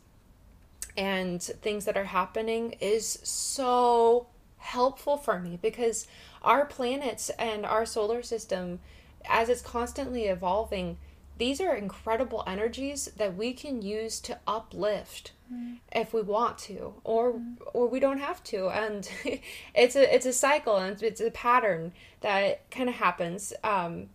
[0.96, 6.08] and things that are happening is so helpful for me because
[6.44, 8.80] our planets and our solar system
[9.28, 10.98] as it's constantly evolving
[11.38, 15.78] these are incredible energies that we can use to uplift mm.
[15.94, 17.56] if we want to or mm.
[17.74, 19.10] or we don't have to and
[19.74, 24.10] it's a it's a cycle and it's a pattern that kind of happens um,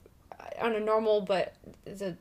[0.60, 1.54] on a normal but
[1.86, 2.14] a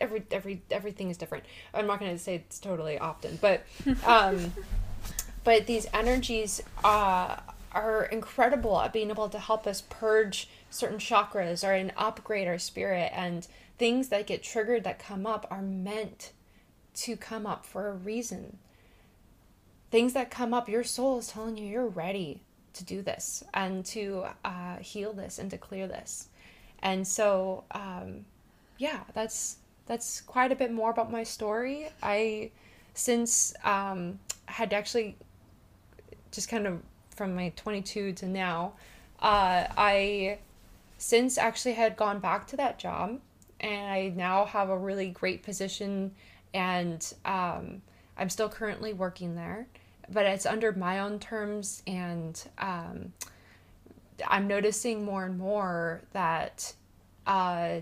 [0.00, 1.44] every every everything is different.
[1.72, 3.64] I'm not going to say it's totally often, but
[4.06, 4.52] um,
[5.44, 7.36] but these energies uh,
[7.72, 12.58] are incredible at being able to help us purge certain chakras or and upgrade our
[12.58, 13.46] spirit and
[13.78, 16.32] things that get triggered that come up are meant
[16.94, 18.58] to come up for a reason.
[19.90, 22.42] Things that come up, your soul is telling you you're ready
[22.74, 26.28] to do this and to uh, heal this and to clear this.
[26.80, 28.24] And so, um,
[28.78, 31.88] yeah, that's that's quite a bit more about my story.
[32.02, 32.50] I,
[32.94, 35.16] since um, had actually
[36.30, 36.80] just kind of
[37.14, 38.72] from my 22 to now,
[39.20, 40.38] uh, I
[40.98, 43.20] since actually had gone back to that job
[43.60, 46.12] and I now have a really great position
[46.52, 47.82] and um,
[48.16, 49.66] I'm still currently working there,
[50.10, 53.12] but it's under my own terms and um,
[54.26, 56.72] I'm noticing more and more that
[57.26, 57.80] uh,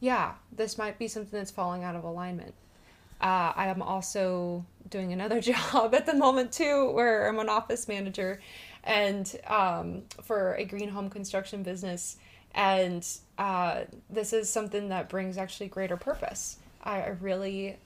[0.00, 2.54] yeah, this might be something that's falling out of alignment.
[3.20, 5.40] Uh, I am also doing another
[5.72, 8.40] job at the moment too, where I'm an office manager,
[8.84, 12.16] and um, for a green home construction business,
[12.54, 13.06] and
[13.36, 16.58] uh, this is something that brings actually greater purpose.
[16.82, 17.76] I, I really,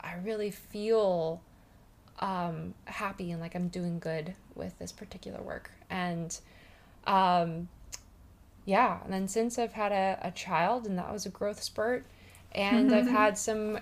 [0.00, 1.42] I really feel
[2.20, 6.38] um, happy and like I'm doing good with this particular work, and
[7.06, 7.68] um,
[8.64, 12.04] yeah, and then since I've had a, a child, and that was a growth spurt,
[12.52, 13.78] and I've had some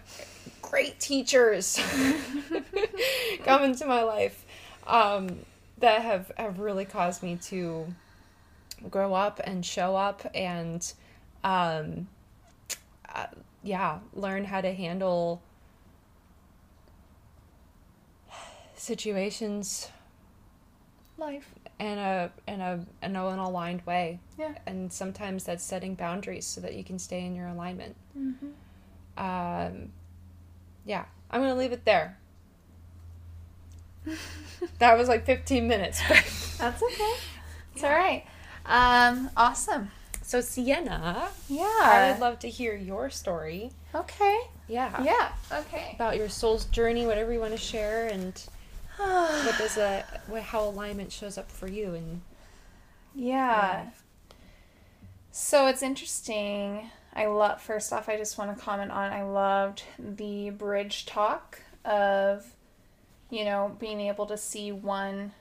[0.60, 1.80] great teachers
[3.44, 4.44] come into my life
[4.86, 5.38] um,
[5.78, 7.86] that have, have really caused me to
[8.90, 10.92] grow up and show up and
[11.44, 12.08] um,
[13.14, 13.26] uh,
[13.62, 15.42] yeah learn how to handle
[18.76, 19.88] situations
[21.16, 24.20] life in a in a in an aligned way.
[24.38, 24.54] Yeah.
[24.66, 27.96] And sometimes that's setting boundaries so that you can stay in your alignment.
[28.18, 28.48] Mm-hmm.
[29.16, 29.92] Um,
[30.84, 32.18] yeah, I'm gonna leave it there.
[34.78, 36.00] that was like 15 minutes.
[36.58, 37.14] that's okay.
[37.74, 37.88] It's yeah.
[37.88, 38.24] all right.
[38.66, 39.90] Um, awesome.
[40.22, 43.70] So Siena, yeah, I would love to hear your story.
[43.94, 44.38] Okay.
[44.68, 45.02] Yeah.
[45.02, 45.32] Yeah.
[45.50, 45.92] Okay.
[45.94, 48.40] About your soul's journey, whatever you want to share, and
[49.44, 50.04] what does a
[50.42, 52.20] how alignment shows up for you and
[53.14, 53.90] yeah.
[55.30, 56.90] So it's interesting.
[57.14, 61.60] I love first off I just want to comment on I loved the bridge talk
[61.84, 62.54] of
[63.30, 65.32] you know, being able to see one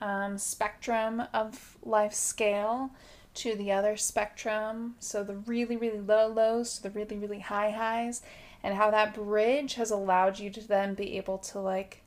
[0.00, 2.90] um, spectrum of life scale
[3.34, 4.94] to the other spectrum.
[5.00, 8.22] So the really, really low lows to the really, really high highs,
[8.62, 12.02] and how that bridge has allowed you to then be able to like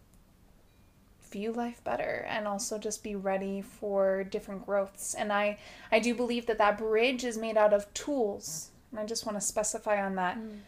[1.32, 5.14] view life better and also just be ready for different growths.
[5.14, 5.58] And I,
[5.92, 8.70] I do believe that that bridge is made out of tools.
[8.92, 10.38] And I just want to specify on that.
[10.38, 10.60] Mm.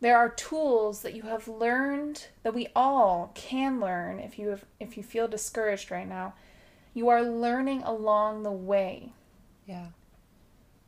[0.00, 4.64] There are tools that you have learned that we all can learn if you have,
[4.78, 6.34] if you feel discouraged right now.
[6.94, 9.12] You are learning along the way.
[9.66, 9.88] Yeah.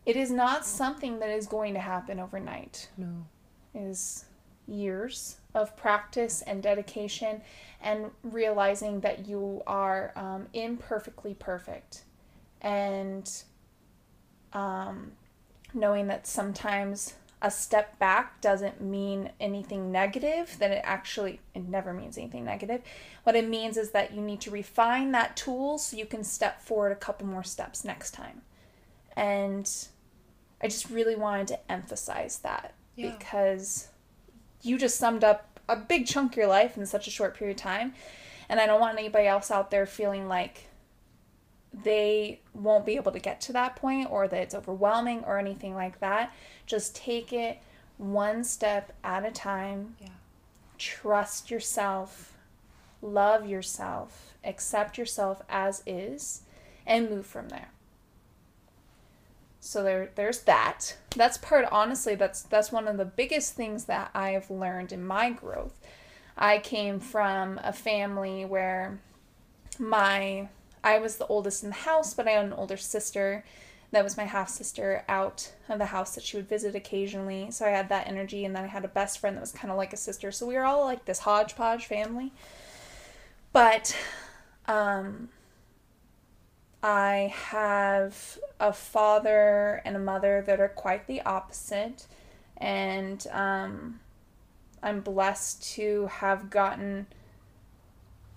[0.07, 2.89] It is not something that is going to happen overnight.
[2.97, 3.27] No.
[3.75, 4.25] It is
[4.67, 7.43] years of practice and dedication
[7.83, 12.03] and realizing that you are um, imperfectly perfect.
[12.61, 13.31] And
[14.53, 15.13] um,
[15.75, 21.93] knowing that sometimes a step back doesn't mean anything negative that it actually it never
[21.93, 22.83] means anything negative.
[23.25, 26.63] What it means is that you need to refine that tool so you can step
[26.63, 28.43] forward a couple more steps next time.
[29.17, 29.69] And
[30.63, 33.17] i just really wanted to emphasize that yeah.
[33.19, 33.89] because
[34.63, 37.57] you just summed up a big chunk of your life in such a short period
[37.57, 37.95] of time.
[38.49, 40.69] And I don't want anybody else out there feeling like
[41.73, 45.75] they won't be able to get to that point or that it's overwhelming or anything
[45.75, 46.33] like that.
[46.67, 47.59] Just take it
[47.97, 49.97] one step at a time.
[50.01, 50.09] Yeah.
[50.77, 52.37] Trust yourself.
[53.01, 54.35] Love yourself.
[54.45, 56.43] Accept yourself as is
[56.87, 57.71] and move from there.
[59.65, 60.97] So there there's that.
[61.15, 65.07] That's part honestly that's that's one of the biggest things that I have learned in
[65.07, 65.79] my growth.
[66.37, 68.99] I came from a family where
[69.79, 70.49] my
[70.83, 73.45] I was the oldest in the house, but I had an older sister
[73.93, 77.53] that was my half sister out of the house that she would visit occasionally.
[77.53, 79.71] So I had that energy, and then I had a best friend that was kind
[79.71, 80.33] of like a sister.
[80.33, 82.33] So we were all like this hodgepodge family.
[83.53, 83.95] But
[84.67, 85.29] um,
[86.83, 92.07] I have a father and a mother that are quite the opposite,
[92.57, 93.99] and um,
[94.81, 97.09] I'm blessed to have gotten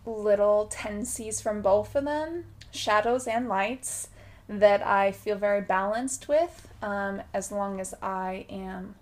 [0.04, 4.10] little tendencies from both of them, shadows and lights,
[4.50, 8.96] that I feel very balanced with um, as long as I am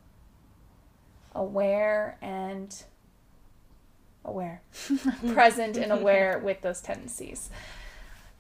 [1.33, 2.83] aware and
[4.25, 4.61] aware,
[5.33, 7.49] present and aware with those tendencies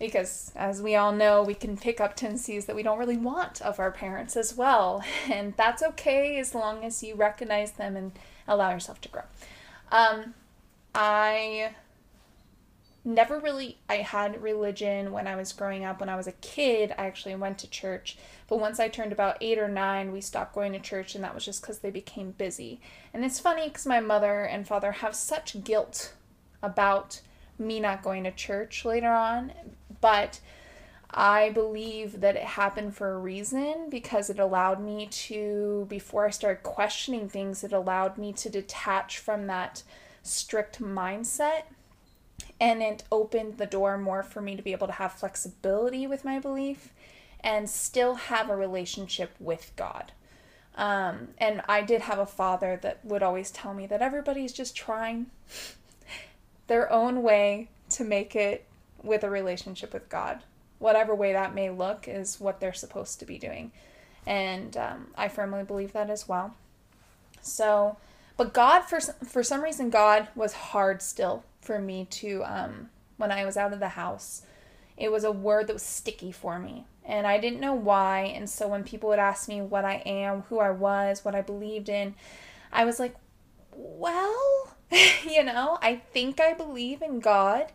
[0.03, 3.61] because as we all know we can pick up tendencies that we don't really want
[3.61, 5.01] of our parents as well.
[5.31, 8.11] And that's okay as long as you recognize them and
[8.45, 9.23] allow yourself to grow.
[9.91, 10.33] Um,
[10.93, 11.73] i
[13.05, 16.01] never really i had religion when i was growing up.
[16.01, 18.17] When i was a kid i actually went to church.
[18.49, 21.33] But once i turned about eight or nine we stopped going to church and that
[21.33, 22.81] was just because they became busy.
[23.13, 26.13] And it's funny because my mother and father have such guilt
[26.61, 27.21] about
[27.59, 29.51] me not going to church later on
[30.03, 30.41] but
[31.09, 36.29] I believe that it happened for a reason because it allowed me to, before I
[36.29, 39.83] started questioning things, it allowed me to detach from that
[40.21, 41.63] strict mindset.
[42.59, 46.25] And it opened the door more for me to be able to have flexibility with
[46.25, 46.89] my belief
[47.39, 50.11] and still have a relationship with God.
[50.75, 54.75] Um, and I did have a father that would always tell me that everybody's just
[54.75, 55.27] trying
[56.67, 58.67] their own way to make it
[59.03, 60.39] with a relationship with God.
[60.79, 63.71] Whatever way that may look is what they're supposed to be doing.
[64.25, 66.55] And um, I firmly believe that as well.
[67.41, 67.97] So,
[68.37, 73.31] but God, for, for some reason, God was hard still for me to, um, when
[73.31, 74.43] I was out of the house.
[74.97, 76.85] It was a word that was sticky for me.
[77.05, 78.21] And I didn't know why.
[78.35, 81.41] And so when people would ask me what I am, who I was, what I
[81.41, 82.15] believed in,
[82.71, 83.15] I was like,
[83.75, 84.75] well,
[85.29, 87.71] you know, I think I believe in God.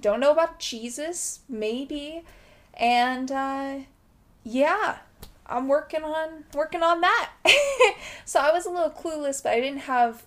[0.00, 2.24] Don't know about Jesus, maybe.
[2.74, 3.78] And uh,
[4.44, 4.98] yeah,
[5.46, 7.30] I'm working on working on that.
[8.24, 10.24] so I was a little clueless, but I didn't have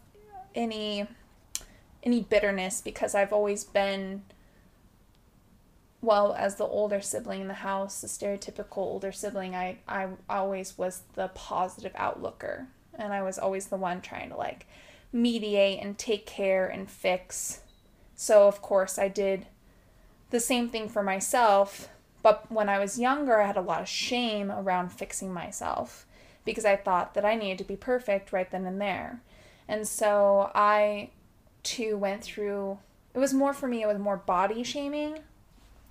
[0.55, 1.07] any
[2.03, 4.23] any bitterness because I've always been
[6.01, 10.77] well as the older sibling in the house, the stereotypical older sibling, I I always
[10.77, 14.65] was the positive outlooker and I was always the one trying to like
[15.13, 17.61] mediate and take care and fix.
[18.15, 19.45] So of course I did
[20.31, 21.89] the same thing for myself,
[22.23, 26.05] but when I was younger, I had a lot of shame around fixing myself
[26.43, 29.21] because I thought that I needed to be perfect right then and there.
[29.67, 31.09] And so I
[31.63, 32.79] too went through
[33.13, 35.19] it was more for me, it was more body shaming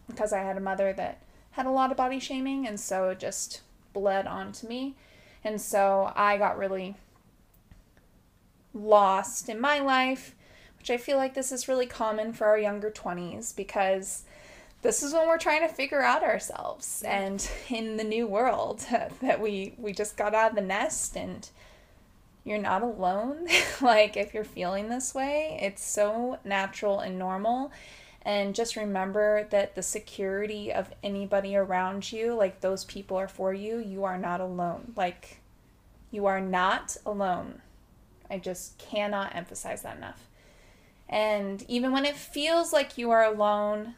[0.09, 1.18] because I had a mother that
[1.53, 3.61] had a lot of body shaming and so it just
[3.93, 4.95] bled onto me.
[5.45, 6.97] And so I got really
[8.72, 10.34] lost in my life
[10.81, 14.24] which I feel like this is really common for our younger 20s because
[14.81, 18.87] this is when we're trying to figure out ourselves and in the new world
[19.20, 21.49] that we we just got out of the nest and
[22.45, 23.47] you're not alone.
[23.83, 27.72] Like if you're feeling this way it's so natural and normal.
[28.22, 33.53] And just remember that the security of anybody around you like those people are for
[33.53, 34.95] you you are not alone.
[34.97, 35.41] Like
[36.11, 37.61] you are not alone.
[38.31, 40.30] I just cannot emphasize that enough
[41.11, 43.94] and even when it feels like you are alone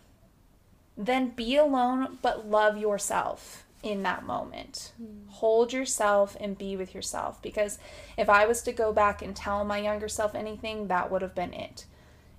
[0.97, 4.93] then be alone, but love yourself in that moment.
[5.03, 5.29] Mm.
[5.29, 7.41] Hold yourself and be with yourself.
[7.43, 7.79] Because
[8.17, 11.35] if I was to go back and tell my younger self anything, that would have
[11.35, 11.87] been it.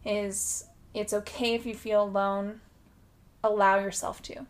[0.05, 2.61] Is it's okay if you feel alone,
[3.43, 4.45] allow yourself to.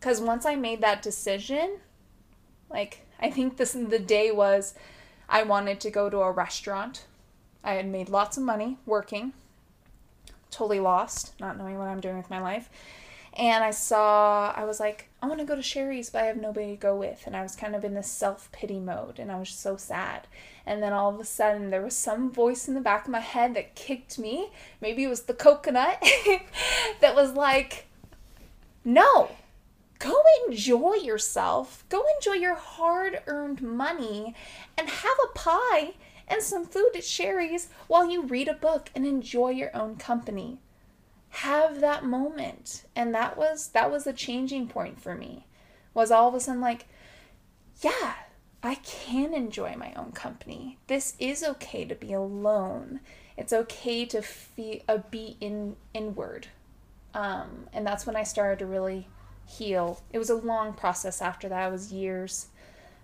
[0.00, 1.78] Because once I made that decision,
[2.68, 4.74] like, I think this the day was
[5.28, 7.06] I wanted to go to a restaurant.
[7.66, 9.34] I had made lots of money working
[10.56, 12.70] totally lost, not knowing what I'm doing with my life.
[13.34, 16.38] And I saw, I was like, I want to go to Sherry's, but I have
[16.38, 17.24] nobody to go with.
[17.26, 20.26] And I was kind of in this self pity mode, and I was so sad.
[20.64, 23.20] And then all of a sudden, there was some voice in the back of my
[23.20, 24.48] head that kicked me.
[24.80, 26.02] Maybe it was the coconut
[27.00, 27.86] that was like,
[28.84, 29.30] no,
[29.98, 30.14] go
[30.48, 31.84] enjoy yourself.
[31.90, 34.34] Go enjoy your hard earned money
[34.78, 35.94] and have a pie
[36.28, 40.60] and some food at Sherry's while you read a book and enjoy your own company.
[41.30, 42.84] Have that moment.
[42.94, 45.46] And that was that was a changing point for me.
[45.94, 46.86] Was all of a sudden like,
[47.82, 48.14] yeah,
[48.62, 50.78] I can enjoy my own company.
[50.86, 53.00] This is okay to be alone.
[53.36, 56.48] It's okay to feel, uh, be in inward.
[57.14, 59.08] Um, and that's when I started to really
[59.46, 60.02] heal.
[60.12, 61.68] It was a long process after that.
[61.68, 62.48] It was years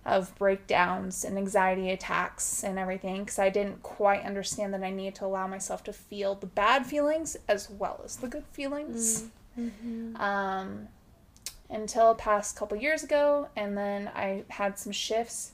[0.05, 5.15] of breakdowns and anxiety attacks and everything because I didn't quite understand that I needed
[5.15, 9.25] to allow myself to feel the bad feelings as well as the good feelings.
[9.57, 10.15] Mm-hmm.
[10.17, 10.87] Um,
[11.69, 15.53] until past couple years ago, and then I had some shifts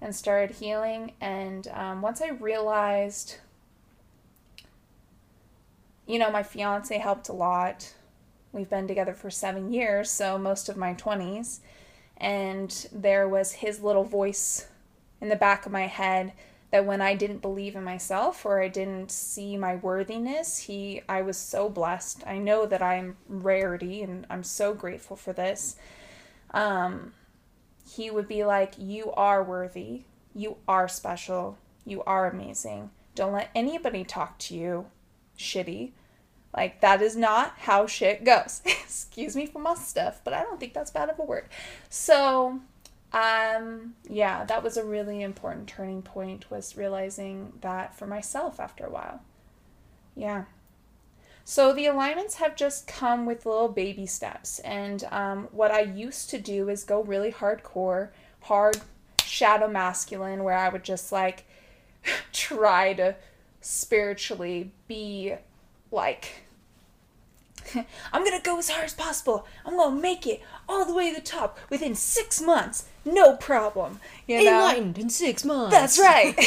[0.00, 1.12] and started healing.
[1.20, 3.36] And um, once I realized,
[6.06, 7.94] you know, my fiance helped a lot.
[8.52, 11.60] We've been together for seven years, so most of my 20s
[12.22, 14.68] and there was his little voice
[15.20, 16.32] in the back of my head
[16.70, 21.20] that when I didn't believe in myself or I didn't see my worthiness, he I
[21.20, 22.26] was so blessed.
[22.26, 25.76] I know that I'm rarity and I'm so grateful for this.
[26.52, 27.12] Um
[27.84, 30.04] he would be like, "You are worthy.
[30.34, 31.58] You are special.
[31.84, 32.90] You are amazing.
[33.14, 34.86] Don't let anybody talk to you
[35.36, 35.92] shitty.
[36.54, 38.60] Like, that is not how shit goes.
[38.66, 41.46] Excuse me for my stuff, but I don't think that's bad of a word.
[41.88, 42.60] So,
[43.12, 48.86] um, yeah, that was a really important turning point, was realizing that for myself after
[48.86, 49.20] a while.
[50.14, 50.44] Yeah.
[51.44, 54.60] So the alignments have just come with little baby steps.
[54.60, 58.10] And um, what I used to do is go really hardcore,
[58.42, 58.80] hard
[59.24, 61.44] shadow masculine, where I would just like
[62.32, 63.16] try to
[63.60, 65.34] spiritually be
[65.92, 66.42] like
[68.12, 69.46] I'm gonna go as hard as possible.
[69.64, 72.86] I'm gonna make it all the way to the top within six months.
[73.04, 74.00] No problem.
[74.26, 74.58] You know?
[74.58, 75.74] Enlightened in six months.
[75.74, 76.36] That's right.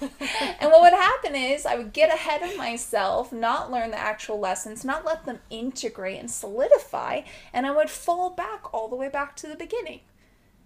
[0.60, 4.38] and what would happen is I would get ahead of myself, not learn the actual
[4.38, 7.22] lessons, not let them integrate and solidify,
[7.52, 10.00] and I would fall back all the way back to the beginning.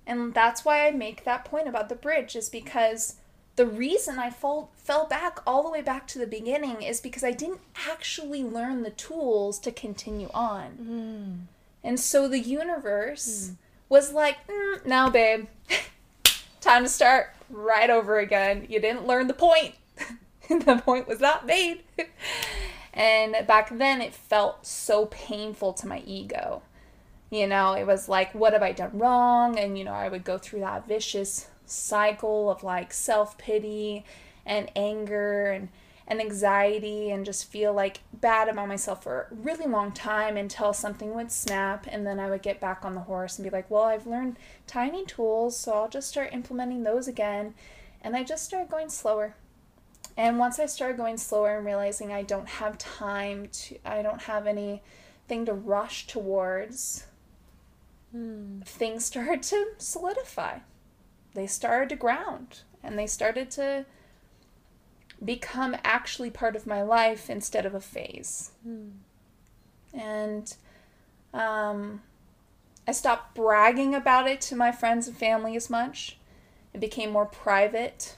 [0.07, 3.17] And that's why I make that point about the bridge, is because
[3.57, 7.23] the reason I fall, fell back all the way back to the beginning is because
[7.23, 10.79] I didn't actually learn the tools to continue on.
[10.81, 11.87] Mm.
[11.87, 13.57] And so the universe mm.
[13.89, 15.49] was like, mm, now, babe,
[16.61, 18.67] time to start right over again.
[18.71, 19.75] You didn't learn the point.
[20.49, 21.83] the point was not made.
[22.95, 26.63] and back then, it felt so painful to my ego.
[27.29, 29.59] You know, it was like, what have I done wrong?
[29.59, 34.05] And, you know, I would go through that vicious cycle of like self pity
[34.45, 35.69] and anger and,
[36.07, 40.73] and anxiety and just feel like bad about myself for a really long time until
[40.73, 43.71] something would snap and then I would get back on the horse and be like,
[43.71, 47.55] well, I've learned tiny tools, so I'll just start implementing those again.
[48.03, 49.37] And I just started going slower.
[50.17, 54.23] And once I started going slower and realizing I don't have time to, I don't
[54.23, 57.07] have anything to rush towards,
[58.11, 58.61] hmm.
[58.63, 60.59] things started to solidify
[61.35, 63.87] they started to ground and they started to
[65.25, 68.53] become actually part of my life instead of a phase.
[68.67, 68.91] Mm.
[69.95, 70.55] And
[71.33, 72.03] um,
[72.87, 76.19] I stopped bragging about it to my friends and family as much.
[76.75, 78.17] It became more private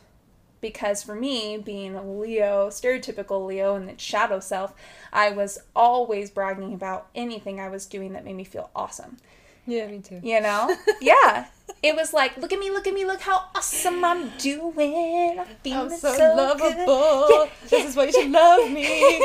[0.61, 4.73] because for me, being a Leo, stereotypical Leo, and the shadow self,
[5.12, 9.19] I was always bragging about anything I was doing that made me feel awesome.
[9.67, 10.21] Yeah, me too.
[10.23, 10.75] You know?
[11.01, 11.47] yeah.
[11.83, 15.39] It was like, look at me, look at me, look how awesome I'm doing.
[15.39, 17.27] I'm feeling I'm so, so, lovable.
[17.31, 18.23] Yeah, this yeah, is why you yeah.
[18.23, 19.23] should love me.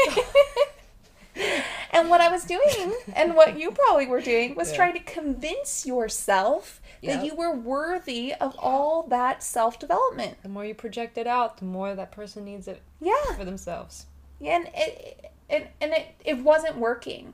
[1.92, 5.86] and what I was doing, and what you probably were doing, was trying to convince
[5.86, 7.26] yourself that Yep.
[7.26, 10.42] you were worthy of all that self development.
[10.44, 13.36] the more you project it out, the more that person needs it Yeah.
[13.38, 14.06] for themselves.
[14.40, 17.34] Yeah, and it, it and it, it wasn't working.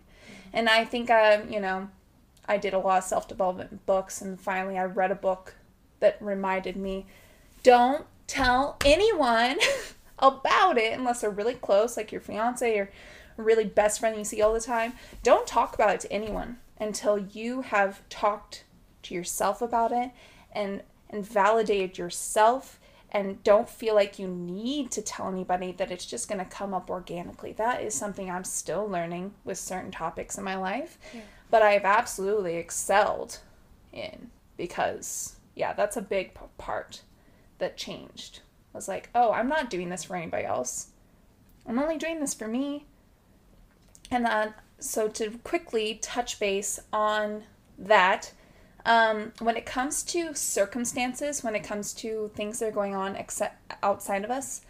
[0.53, 1.89] And I think um, you know,
[2.47, 5.55] I did a lot of self development books and finally I read a book
[5.99, 7.05] that reminded me,
[7.63, 9.57] don't tell anyone
[10.19, 12.89] about it unless they're really close, like your fiance or
[13.37, 14.93] really best friend you see all the time.
[15.23, 18.63] Don't talk about it to anyone until you have talked
[19.03, 20.11] to yourself about it
[20.51, 22.79] and and validated yourself
[23.11, 26.73] and don't feel like you need to tell anybody that it's just going to come
[26.73, 27.53] up organically.
[27.53, 31.21] That is something I'm still learning with certain topics in my life, Yeah.
[31.49, 33.39] But I've absolutely excelled
[33.91, 37.01] in because yeah, that's a big p- part
[37.59, 38.41] that changed.
[38.73, 40.87] I was like, "Oh, I'm not doing this for anybody else.
[41.67, 42.85] I'm only doing this for me."
[44.11, 47.43] And then so to quickly touch base on
[47.77, 48.33] that,
[48.85, 53.15] um, when it comes to circumstances, when it comes to things that are going on
[53.15, 54.61] except outside of us,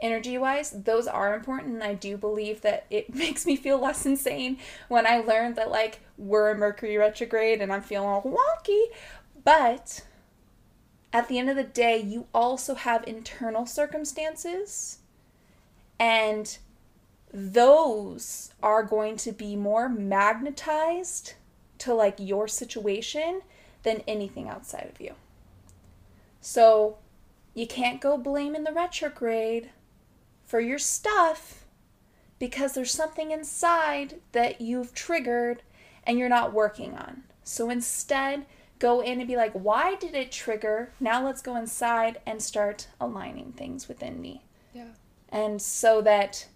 [0.00, 1.74] energy wise, those are important.
[1.74, 5.70] And I do believe that it makes me feel less insane when I learn that,
[5.70, 8.84] like, we're a Mercury retrograde and I'm feeling all wonky.
[9.44, 10.04] But
[11.12, 14.98] at the end of the day, you also have internal circumstances.
[15.98, 16.58] And
[17.32, 21.34] those are going to be more magnetized
[21.78, 23.42] to like your situation
[23.82, 25.14] than anything outside of you.
[26.40, 26.98] So
[27.54, 29.70] you can't go blaming the retrograde
[30.50, 31.64] for your stuff
[32.40, 35.62] because there's something inside that you've triggered
[36.02, 37.22] and you're not working on.
[37.44, 38.46] So instead,
[38.80, 40.90] go in and be like, why did it trigger?
[40.98, 44.42] Now let's go inside and start aligning things within me.
[44.74, 44.88] Yeah.
[45.28, 46.48] And so that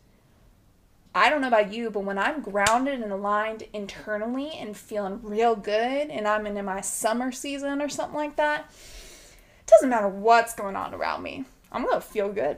[1.15, 5.55] I don't know about you, but when I'm grounded and aligned internally and feeling real
[5.55, 8.73] good and I'm in my summer season or something like that,
[9.61, 11.45] it doesn't matter what's going on around me.
[11.71, 12.57] I'm going to feel good.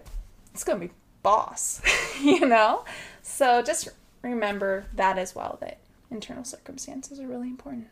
[0.55, 0.93] It's going to be
[1.27, 1.83] boss,
[2.23, 2.85] you know?
[3.21, 3.89] So just
[4.23, 7.89] remember that as well that internal circumstances are really important.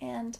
[0.00, 0.36] And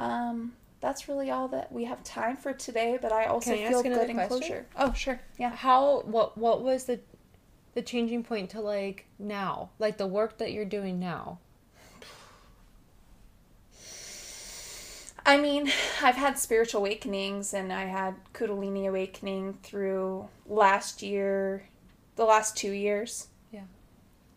[0.00, 3.68] um, that's really all that we have time for today, but I also Can I
[3.68, 4.28] feel good in question?
[4.28, 4.66] closure.
[4.76, 5.20] Oh, sure.
[5.38, 5.50] Yeah.
[5.54, 6.98] How what what was the
[7.74, 9.70] the changing point to like now?
[9.78, 11.38] Like the work that you're doing now.
[15.24, 15.70] I mean,
[16.02, 21.64] I've had spiritual awakenings and I had Kundalini awakening through last year,
[22.16, 23.28] the last two years.
[23.50, 23.64] Yeah.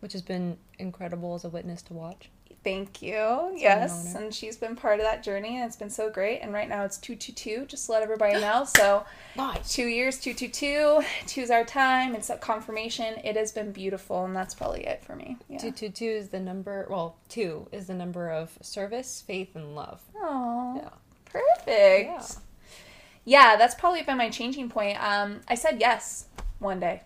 [0.00, 2.30] Which has been incredible as a witness to watch.
[2.64, 3.14] Thank you.
[3.14, 4.14] an yes.
[4.14, 4.24] honor.
[4.24, 6.40] And she's been part of that journey and it's been so great.
[6.40, 8.64] And right now it's 222, just to let everybody know.
[8.76, 9.04] So,
[9.36, 9.72] Nice.
[9.74, 12.14] two years, 222, two's our time.
[12.14, 13.18] It's a confirmation.
[13.22, 14.24] It has been beautiful.
[14.24, 15.36] And that's probably it for me.
[15.48, 15.58] Yeah.
[15.58, 16.86] Two two two is the number.
[16.90, 20.00] Well, two is the number of service, faith, and love.
[20.20, 20.88] Aw, Yeah.
[21.26, 21.66] perfect.
[21.66, 22.22] Yeah.
[23.24, 24.96] yeah, that's probably been my changing point.
[25.02, 26.26] Um, I said yes
[26.58, 27.02] one day.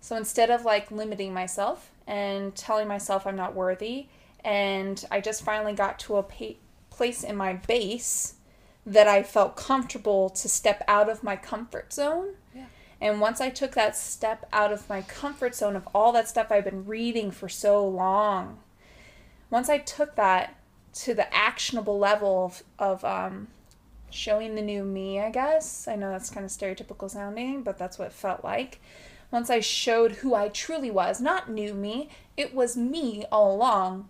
[0.00, 4.06] So instead of like limiting myself and telling myself I'm not worthy,
[4.44, 6.58] and I just finally got to a pa-
[6.90, 8.34] place in my base
[8.86, 12.34] that I felt comfortable to step out of my comfort zone.
[12.54, 12.66] Yeah.
[13.00, 16.50] And once I took that step out of my comfort zone of all that stuff
[16.50, 18.58] I've been reading for so long,
[19.50, 20.56] once I took that
[20.94, 23.48] to the actionable level of, of um,
[24.10, 25.86] showing the new me, I guess.
[25.86, 28.80] I know that's kind of stereotypical sounding, but that's what it felt like.
[29.30, 34.08] Once I showed who I truly was, not new me, it was me all along,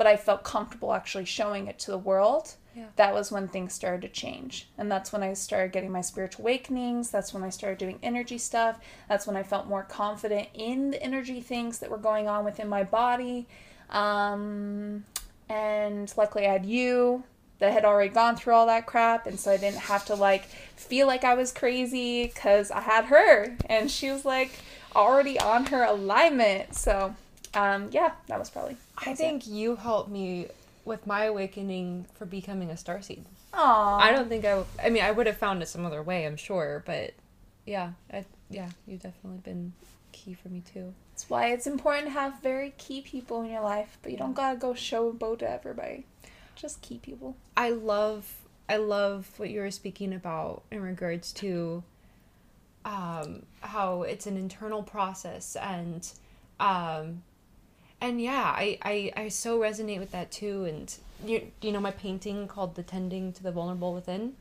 [0.00, 2.54] but I felt comfortable actually showing it to the world.
[2.74, 2.86] Yeah.
[2.96, 4.66] That was when things started to change.
[4.78, 7.10] And that's when I started getting my spiritual awakenings.
[7.10, 8.80] That's when I started doing energy stuff.
[9.10, 12.66] That's when I felt more confident in the energy things that were going on within
[12.66, 13.46] my body.
[13.90, 15.04] Um,
[15.50, 17.24] and luckily I had you
[17.58, 20.46] that had already gone through all that crap and so I didn't have to like
[20.76, 24.52] feel like I was crazy cuz I had her and she was like
[24.96, 26.74] already on her alignment.
[26.74, 27.14] So,
[27.54, 29.22] um yeah, that was probably that I was it.
[29.22, 30.48] think you helped me
[30.84, 33.24] with my awakening for becoming a starseed.
[33.52, 33.98] Aw.
[33.98, 34.62] I don't think I.
[34.82, 37.14] I mean, I would have found it some other way, I'm sure, but
[37.66, 39.72] yeah, I, yeah, you've definitely been
[40.12, 40.94] key for me too.
[41.12, 44.34] That's why it's important to have very key people in your life, but you don't
[44.34, 46.06] gotta go show boat to everybody.
[46.54, 47.36] Just key people.
[47.56, 48.32] I love
[48.68, 51.82] I love what you were speaking about in regards to
[52.84, 56.08] um, how it's an internal process and
[56.60, 57.22] um,
[58.00, 60.64] and yeah, I, I I so resonate with that too.
[60.64, 60.94] And
[61.24, 64.34] you you know my painting called "The Tending to the Vulnerable Within."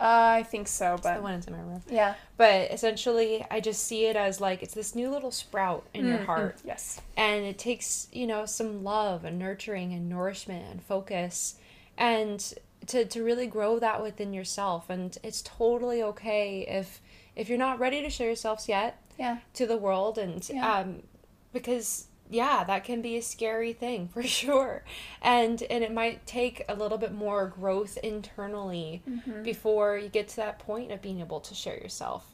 [0.00, 1.80] Uh, I think so, It's but the one that's in my room.
[1.88, 2.14] yeah.
[2.36, 6.18] But essentially, I just see it as like it's this new little sprout in your
[6.18, 7.00] Mm, heart, mm, Yes.
[7.16, 11.54] and it takes you know some love and nurturing and nourishment and focus,
[11.96, 12.54] and
[12.88, 14.90] to to really grow that within yourself.
[14.90, 17.00] And it's totally okay if
[17.36, 19.38] if you're not ready to show yourselves yet Yeah.
[19.54, 20.78] to the world, and Yeah.
[20.80, 21.04] um,
[21.52, 24.84] because yeah, that can be a scary thing for sure,
[25.20, 29.42] and and it might take a little bit more growth internally Mm-hmm.
[29.42, 32.26] before you get to that point of being able to share yourself.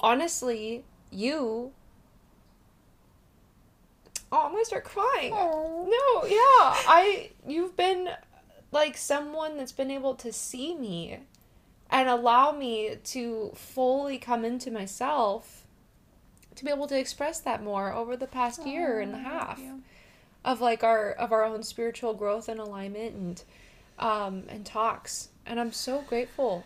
[0.00, 1.72] Honestly, you.
[4.32, 5.32] Oh, I'm gonna start crying.
[5.34, 5.84] Oh.
[5.88, 6.38] No, yeah,
[6.88, 7.30] I.
[7.46, 8.08] You've been
[8.72, 11.18] like someone that's been able to see me
[11.90, 15.65] and allow me to fully come into myself
[16.56, 19.60] to be able to express that more over the past year and a half
[20.44, 23.42] of like our of our own spiritual growth and alignment and
[23.98, 26.64] um and talks and i'm so grateful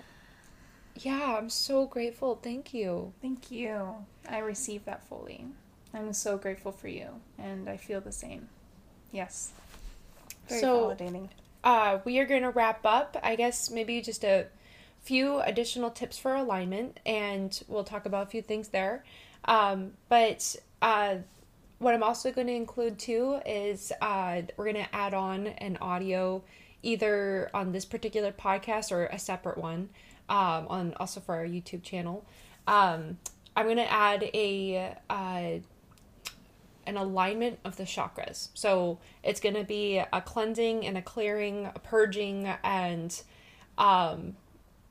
[0.96, 3.94] yeah i'm so grateful thank you Thank you.
[4.28, 5.46] I receive that fully.
[5.94, 8.48] I'm so grateful for you, and I feel the same.
[9.10, 9.50] Yes.
[10.48, 11.28] Very So- validating.
[11.64, 14.46] uh we are going to wrap up i guess maybe just a
[15.02, 19.04] few additional tips for alignment and we'll talk about a few things there
[19.46, 21.16] um but uh
[21.78, 25.76] what i'm also going to include too is uh we're going to add on an
[25.80, 26.42] audio
[26.82, 29.88] either on this particular podcast or a separate one
[30.28, 32.24] um on also for our youtube channel
[32.66, 33.18] um
[33.56, 35.58] i'm going to add a uh
[36.90, 38.48] an alignment of the chakras.
[38.54, 43.22] So it's going to be a cleansing and a clearing, a purging, and
[43.78, 44.36] um,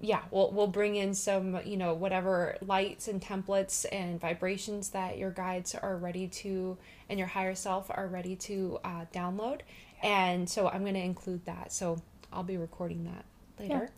[0.01, 5.17] yeah, we'll we'll bring in some you know whatever lights and templates and vibrations that
[5.17, 6.77] your guides are ready to
[7.09, 9.61] and your higher self are ready to uh, download.
[10.01, 11.73] And so I'm going to include that.
[11.73, 13.25] So I'll be recording that
[13.59, 13.89] later.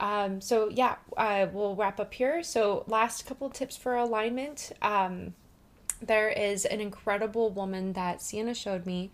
[0.00, 2.42] Um, so yeah, uh, we'll wrap up here.
[2.42, 4.72] So last couple tips for alignment.
[4.80, 5.34] Um,
[6.00, 9.10] there is an incredible woman that Siena showed me,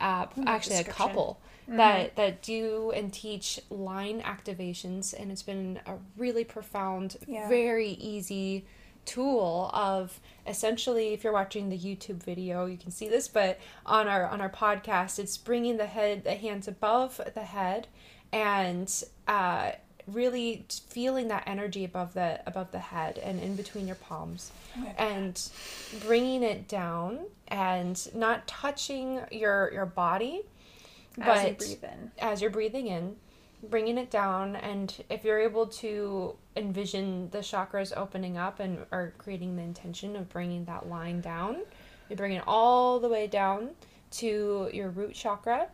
[0.00, 1.53] uh, actually a description.
[1.66, 7.48] Couple that that do and teach line activations, and it's been a really profound, Yeah.
[7.48, 8.64] very easy
[9.04, 14.08] tool of essentially if you're watching the YouTube video you can see this but on
[14.08, 17.86] our on our podcast it's bringing the head the hands above the head
[18.32, 19.72] and uh
[20.06, 24.52] really feeling that energy above the above the head and in between your palms.
[24.98, 25.40] And
[26.04, 30.42] bringing it down and not touching your your body
[31.20, 32.10] As you but breathe in.
[32.18, 33.16] as you're breathing in,
[33.70, 39.14] bringing it down, and if you're able to envision the chakras opening up and or
[39.18, 41.62] creating the intention of bringing that line down,
[42.08, 43.70] you bring it all the way down
[44.12, 45.68] to your root chakra,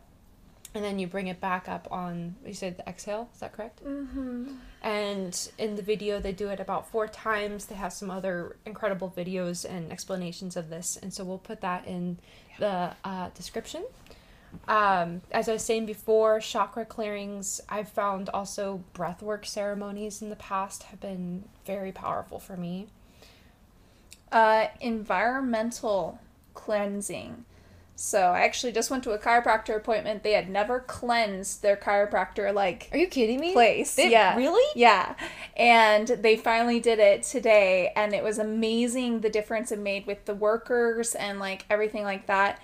[0.73, 2.35] and then you bring it back up on.
[2.45, 3.29] You said the exhale.
[3.33, 3.83] Is that correct?
[3.83, 4.53] Mm-hmm.
[4.81, 7.65] And in the video, they do it about four times.
[7.65, 11.85] They have some other incredible videos and explanations of this, and so we'll put that
[11.87, 12.19] in
[12.57, 13.83] the uh, description.
[14.67, 20.35] Um, as I was saying before, chakra clearings, I've found also breathwork ceremonies in the
[20.35, 22.87] past have been very powerful for me.
[24.31, 26.19] Uh, environmental
[26.53, 27.43] cleansing.
[27.95, 30.23] So I actually just went to a chiropractor appointment.
[30.23, 33.53] They had never cleansed their chiropractor like Are you kidding me?
[33.53, 33.93] place.
[33.95, 34.35] They- yeah.
[34.35, 34.63] Really?
[34.73, 35.15] Yeah.
[35.55, 40.25] And they finally did it today and it was amazing the difference it made with
[40.25, 42.59] the workers and like everything like that.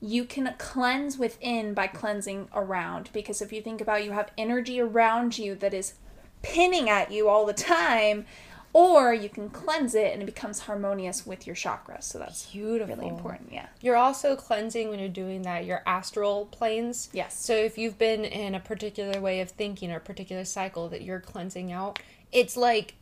[0.00, 4.80] You can cleanse within by cleansing around because if you think about you have energy
[4.80, 5.94] around you that is
[6.42, 8.26] pinning at you all the time
[8.72, 12.02] or you can cleanse it and it becomes harmonious with your chakras.
[12.02, 12.94] So that's Beautiful.
[12.94, 13.50] really important.
[13.50, 13.68] Yeah.
[13.80, 17.08] You're also cleansing when you're doing that your astral planes.
[17.14, 17.42] Yes.
[17.42, 21.00] So if you've been in a particular way of thinking or a particular cycle that
[21.00, 22.00] you're cleansing out,
[22.32, 22.96] it's like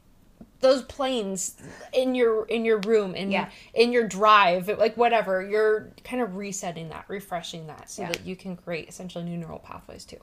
[0.60, 1.56] those planes
[1.92, 3.50] in your in your room in Yeah.
[3.74, 8.08] in your drive like whatever you're kind of resetting that refreshing that so Yeah.
[8.08, 10.20] that you can create essentially new neural pathways too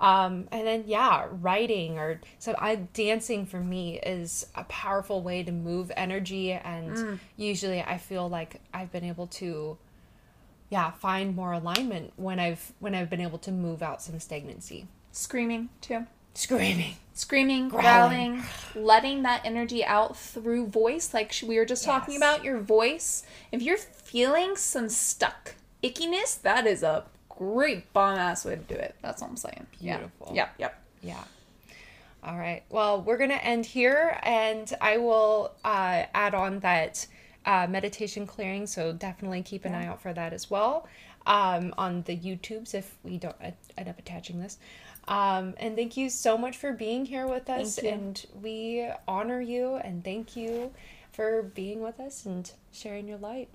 [0.00, 5.42] um, and then yeah writing or so i dancing for me is a powerful way
[5.42, 7.18] to move energy and Mm.
[7.36, 9.76] usually i feel like i've been able to
[10.70, 14.86] yeah find more alignment when i've when i've been able to move out some stagnancy
[15.12, 16.06] Screaming too.
[16.34, 18.42] Screaming screaming, Growling.
[18.42, 18.42] growling,
[18.74, 23.22] letting that energy out through voice, like we were just talking about your voice.
[23.52, 25.54] If you're feeling some stuck
[25.84, 28.94] ickiness, that is a great bomb ass way to do it.
[29.02, 29.66] That's all I'm saying.
[29.78, 30.32] Beautiful.
[30.34, 30.54] Yep.
[30.58, 30.82] Yep.
[31.02, 31.24] Yeah.
[32.24, 32.62] All right.
[32.70, 37.06] Well, we're going to end here, and I will uh, add on that
[37.46, 38.66] uh, meditation clearing.
[38.66, 40.86] So definitely keep an eye out for that as well
[41.26, 44.58] um, on the YouTubes if we don't end up attaching this.
[45.10, 47.78] Um, and thank you so much for being here with us.
[47.78, 50.70] And we honor you and thank you
[51.12, 53.48] for being with us and sharing your light.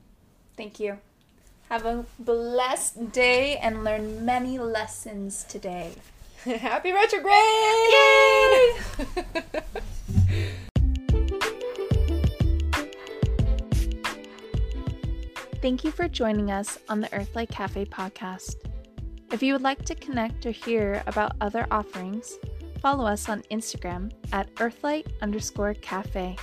[0.58, 1.00] Thank you.
[1.70, 5.94] Have a blessed day and learn many lessons today.
[6.44, 7.32] Happy retrograde!
[7.90, 8.82] Yay!
[15.62, 18.58] Thank you for joining us on the Earthlight Cafe podcast.
[19.32, 22.38] If you would like to connect or hear about other offerings,
[22.80, 26.36] follow us on Instagram at earthlight underscore cafe.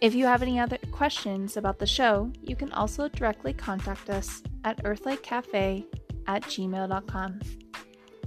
[0.00, 4.42] If you have any other questions about the show, you can also directly contact us
[4.64, 5.84] at earthlightcafe
[6.26, 7.40] at gmail.com.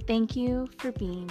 [0.06, 1.30] Thank you for being